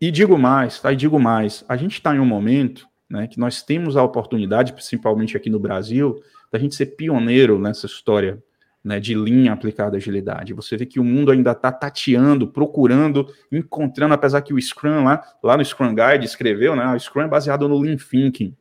[0.00, 0.92] E digo mais, tá?
[0.92, 1.64] E digo mais.
[1.68, 5.58] A gente está em um momento né, que nós temos a oportunidade, principalmente aqui no
[5.58, 8.42] Brasil, da gente ser pioneiro nessa história
[8.86, 10.54] né, de linha aplicada à agilidade.
[10.54, 15.20] Você vê que o mundo ainda está tateando, procurando, encontrando, apesar que o Scrum lá,
[15.42, 18.54] lá no Scrum Guide escreveu, né, o Scrum é baseado no Lean Thinking.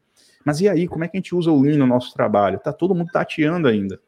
[0.44, 2.60] Mas e aí, como é que a gente usa o Lean no nosso trabalho?
[2.60, 4.00] Tá todo mundo tateando ainda.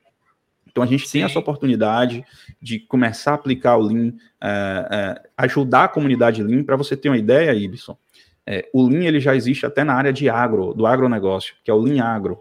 [0.66, 2.26] Então a gente tem essa oportunidade
[2.60, 6.64] de começar a aplicar o Lean, é, é, ajudar a comunidade Lean.
[6.64, 7.96] Para você ter uma ideia, Ibson,
[8.44, 11.74] é, o Lean ele já existe até na área de agro, do agronegócio, que é
[11.74, 12.40] o Lean Agro.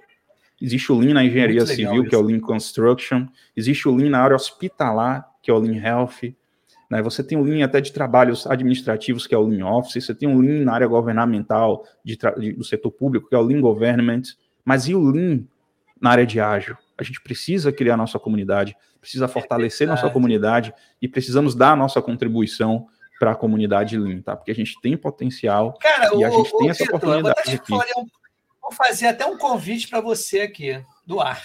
[0.60, 2.08] Existe o Lean na engenharia civil, isso.
[2.08, 3.26] que é o Lean Construction.
[3.56, 6.34] Existe o Lean na área hospitalar, que é o Lean Health.
[6.90, 7.02] Né?
[7.02, 10.04] Você tem o Lean até de trabalhos administrativos, que é o Lean Office.
[10.04, 13.42] Você tem o Lean na área governamental de de, do setor público, que é o
[13.42, 14.22] Lean Government.
[14.64, 15.44] Mas e o Lean
[16.00, 16.76] na área de ágil?
[16.96, 21.76] A gente precisa criar nossa comunidade, precisa fortalecer é nossa comunidade e precisamos dar a
[21.76, 22.86] nossa contribuição
[23.18, 24.36] para a comunidade Lean, tá?
[24.36, 27.72] Porque a gente tem potencial Cara, e a gente o, tem o essa oportunidade aqui.
[27.72, 28.06] Um,
[28.66, 31.42] vou fazer até um convite para você aqui, do ar.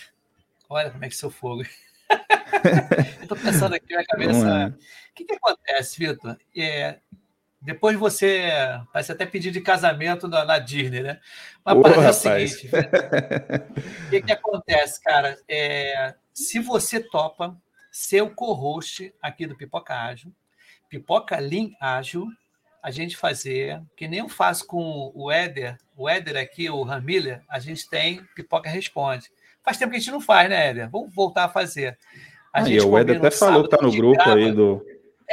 [0.67, 1.63] Olha como é que seu fogo.
[3.21, 4.47] Estou pensando aqui na cabeça.
[4.47, 4.67] É.
[4.67, 6.37] O que, que acontece, Vitor?
[6.55, 6.99] É,
[7.61, 8.49] depois você
[8.91, 11.19] vai até pedir de casamento na, na Disney, né?
[11.63, 12.69] Mas Ô, é o seguinte:
[14.07, 15.37] o que, que acontece, cara?
[15.47, 17.55] É, se você topa
[17.91, 20.33] ser o co-host aqui do Pipoca Ágil,
[20.89, 22.27] Pipoca Lean Ágil,
[22.81, 27.41] a gente fazer, que nem eu faço com o Éder, o Éder aqui, o Ramiller,
[27.49, 29.29] a gente tem Pipoca Responde.
[29.63, 30.89] Faz tempo que a gente não faz, né, Éder?
[30.89, 31.97] Vamos voltar a fazer.
[32.51, 34.83] A ah, gente o Éder até falou que está no grupo grava, aí do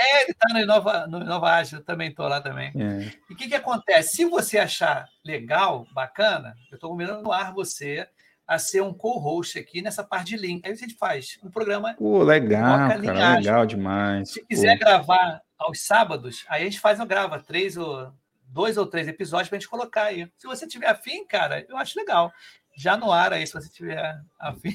[0.00, 2.68] é, ele está no Inova, no Inova Ágil, eu também estou lá também.
[2.76, 3.10] É.
[3.28, 4.14] E o que, que acontece?
[4.14, 8.06] Se você achar legal, bacana, eu estou combinando no ar você
[8.46, 10.64] a ser um co-host aqui nessa parte de link.
[10.64, 11.94] Aí a gente faz um programa.
[11.94, 14.30] Pô, legal, cara, legal demais.
[14.30, 18.12] Se quiser gravar aos sábados, aí a gente faz, ou grava três ou
[18.48, 20.28] dois ou três episódios para a gente colocar aí.
[20.36, 22.32] Se você tiver afim, cara, eu acho legal.
[22.76, 24.74] Já no ar aí, se você tiver afim.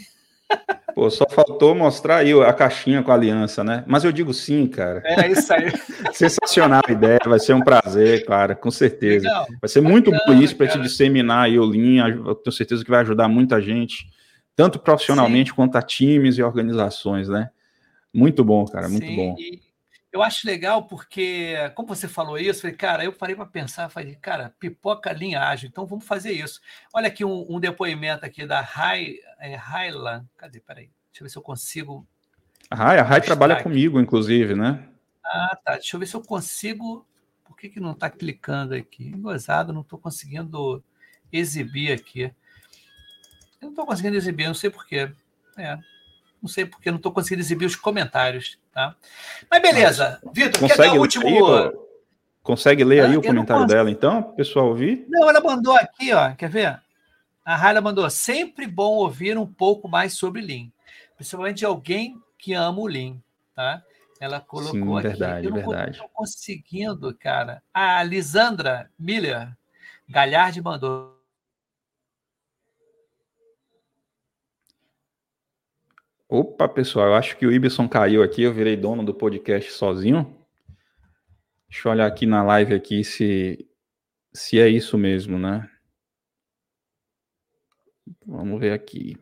[0.93, 3.83] Pô, só faltou mostrar aí a caixinha com a aliança, né?
[3.87, 5.01] Mas eu digo sim, cara.
[5.03, 5.71] É isso aí.
[6.13, 9.27] Sensacional a ideia, vai ser um prazer, cara, com certeza.
[9.27, 9.47] Legal.
[9.59, 12.91] Vai ser muito bom isso para te disseminar aí o Lean, eu tenho certeza que
[12.91, 14.07] vai ajudar muita gente,
[14.55, 15.55] tanto profissionalmente sim.
[15.55, 17.49] quanto a times e organizações, né?
[18.13, 19.15] Muito bom, cara, muito sim.
[19.15, 19.35] bom.
[19.39, 19.59] E
[20.13, 24.15] eu acho legal porque, como você falou isso, falei, cara, eu parei para pensar, falei,
[24.15, 26.61] cara, pipoca linha ágil, então vamos fazer isso.
[26.93, 29.57] Olha aqui um, um depoimento aqui da Rai, é,
[30.37, 32.07] cadê, peraí, deixa eu ver se eu consigo...
[32.69, 33.63] A Rai, a Rai trabalha aqui.
[33.63, 34.87] comigo, inclusive, né?
[35.25, 37.07] Ah, tá, deixa eu ver se eu consigo,
[37.43, 39.09] por que, que não está clicando aqui?
[39.17, 40.83] Gozado, não estou conseguindo
[41.31, 42.31] exibir aqui.
[43.59, 45.11] Eu não estou conseguindo exibir, não sei porquê.
[45.57, 45.79] É,
[46.43, 48.95] não sei porque não estou conseguindo exibir os comentários, tá?
[49.49, 51.25] Mas beleza, Vitor, quer dar o último.
[51.25, 51.71] Aí,
[52.43, 55.05] consegue ler aí o comentário dela, então, pessoal ouvir?
[55.07, 56.35] Não, ela mandou aqui, ó.
[56.35, 56.81] Quer ver?
[57.45, 60.67] A Raila mandou: sempre bom ouvir um pouco mais sobre Lean,
[61.15, 63.15] principalmente de alguém que ama o Lean,
[63.55, 63.81] tá?
[64.19, 65.07] Ela colocou Sim, aqui.
[65.07, 65.91] verdade, eu não verdade.
[65.91, 67.63] estou conseguindo, cara.
[67.73, 69.49] A Lisandra Miller
[70.07, 71.12] Galhardi mandou.
[76.35, 80.35] Opa, pessoal, eu acho que o Ibson caiu aqui, eu virei dono do podcast sozinho.
[81.69, 83.69] Deixa eu olhar aqui na live aqui se,
[84.33, 85.69] se é isso mesmo, né?
[88.25, 89.15] Vamos ver aqui.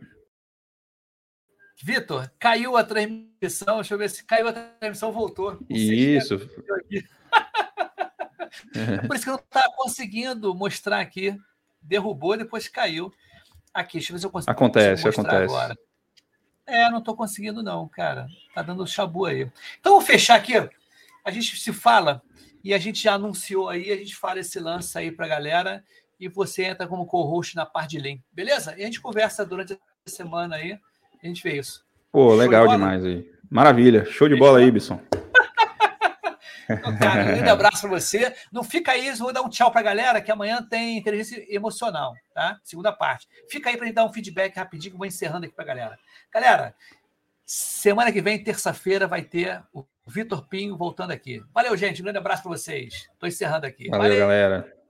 [1.84, 3.76] Vitor, caiu a transmissão.
[3.76, 5.51] Deixa eu ver se caiu a transmissão, voltou.
[5.51, 6.36] Não se Isso.
[6.80, 7.05] aqui.
[9.05, 11.38] Por isso que eu não estava conseguindo mostrar aqui.
[11.82, 13.12] Derrubou, depois caiu.
[13.74, 14.49] Aqui, deixa eu ver se eu consigo.
[14.49, 15.53] Acontece, acontece.
[15.53, 15.76] Agora.
[16.72, 18.28] É, não estou conseguindo, não, cara.
[18.55, 19.51] Tá dando chabu aí.
[19.78, 20.53] Então, vou fechar aqui.
[21.24, 22.22] A gente se fala
[22.63, 25.84] e a gente já anunciou aí, a gente fala esse lance aí pra galera
[26.17, 28.74] e você entra como co-host na parte de link, beleza?
[28.78, 29.78] E a gente conversa durante a
[30.09, 30.80] semana aí,
[31.22, 31.84] a gente vê isso.
[32.09, 32.78] Pô, de legal bola?
[32.78, 33.30] demais aí.
[33.49, 34.05] Maravilha.
[34.05, 34.99] Show de bola, Ibson.
[36.74, 38.34] Então, cara, um grande abraço para você.
[38.51, 42.13] Não fica aí, vou dar um tchau para a galera, que amanhã tem inteligência emocional,
[42.34, 42.59] tá?
[42.63, 43.28] Segunda parte.
[43.49, 45.67] Fica aí para gente dar um feedback rapidinho, que eu vou encerrando aqui para a
[45.67, 45.99] galera.
[46.34, 46.76] Galera,
[47.45, 51.43] semana que vem, terça-feira, vai ter o Vitor Pinho voltando aqui.
[51.53, 52.01] Valeu, gente.
[52.01, 53.07] Um grande abraço para vocês.
[53.13, 53.89] Estou encerrando aqui.
[53.89, 54.80] Valeu, galera.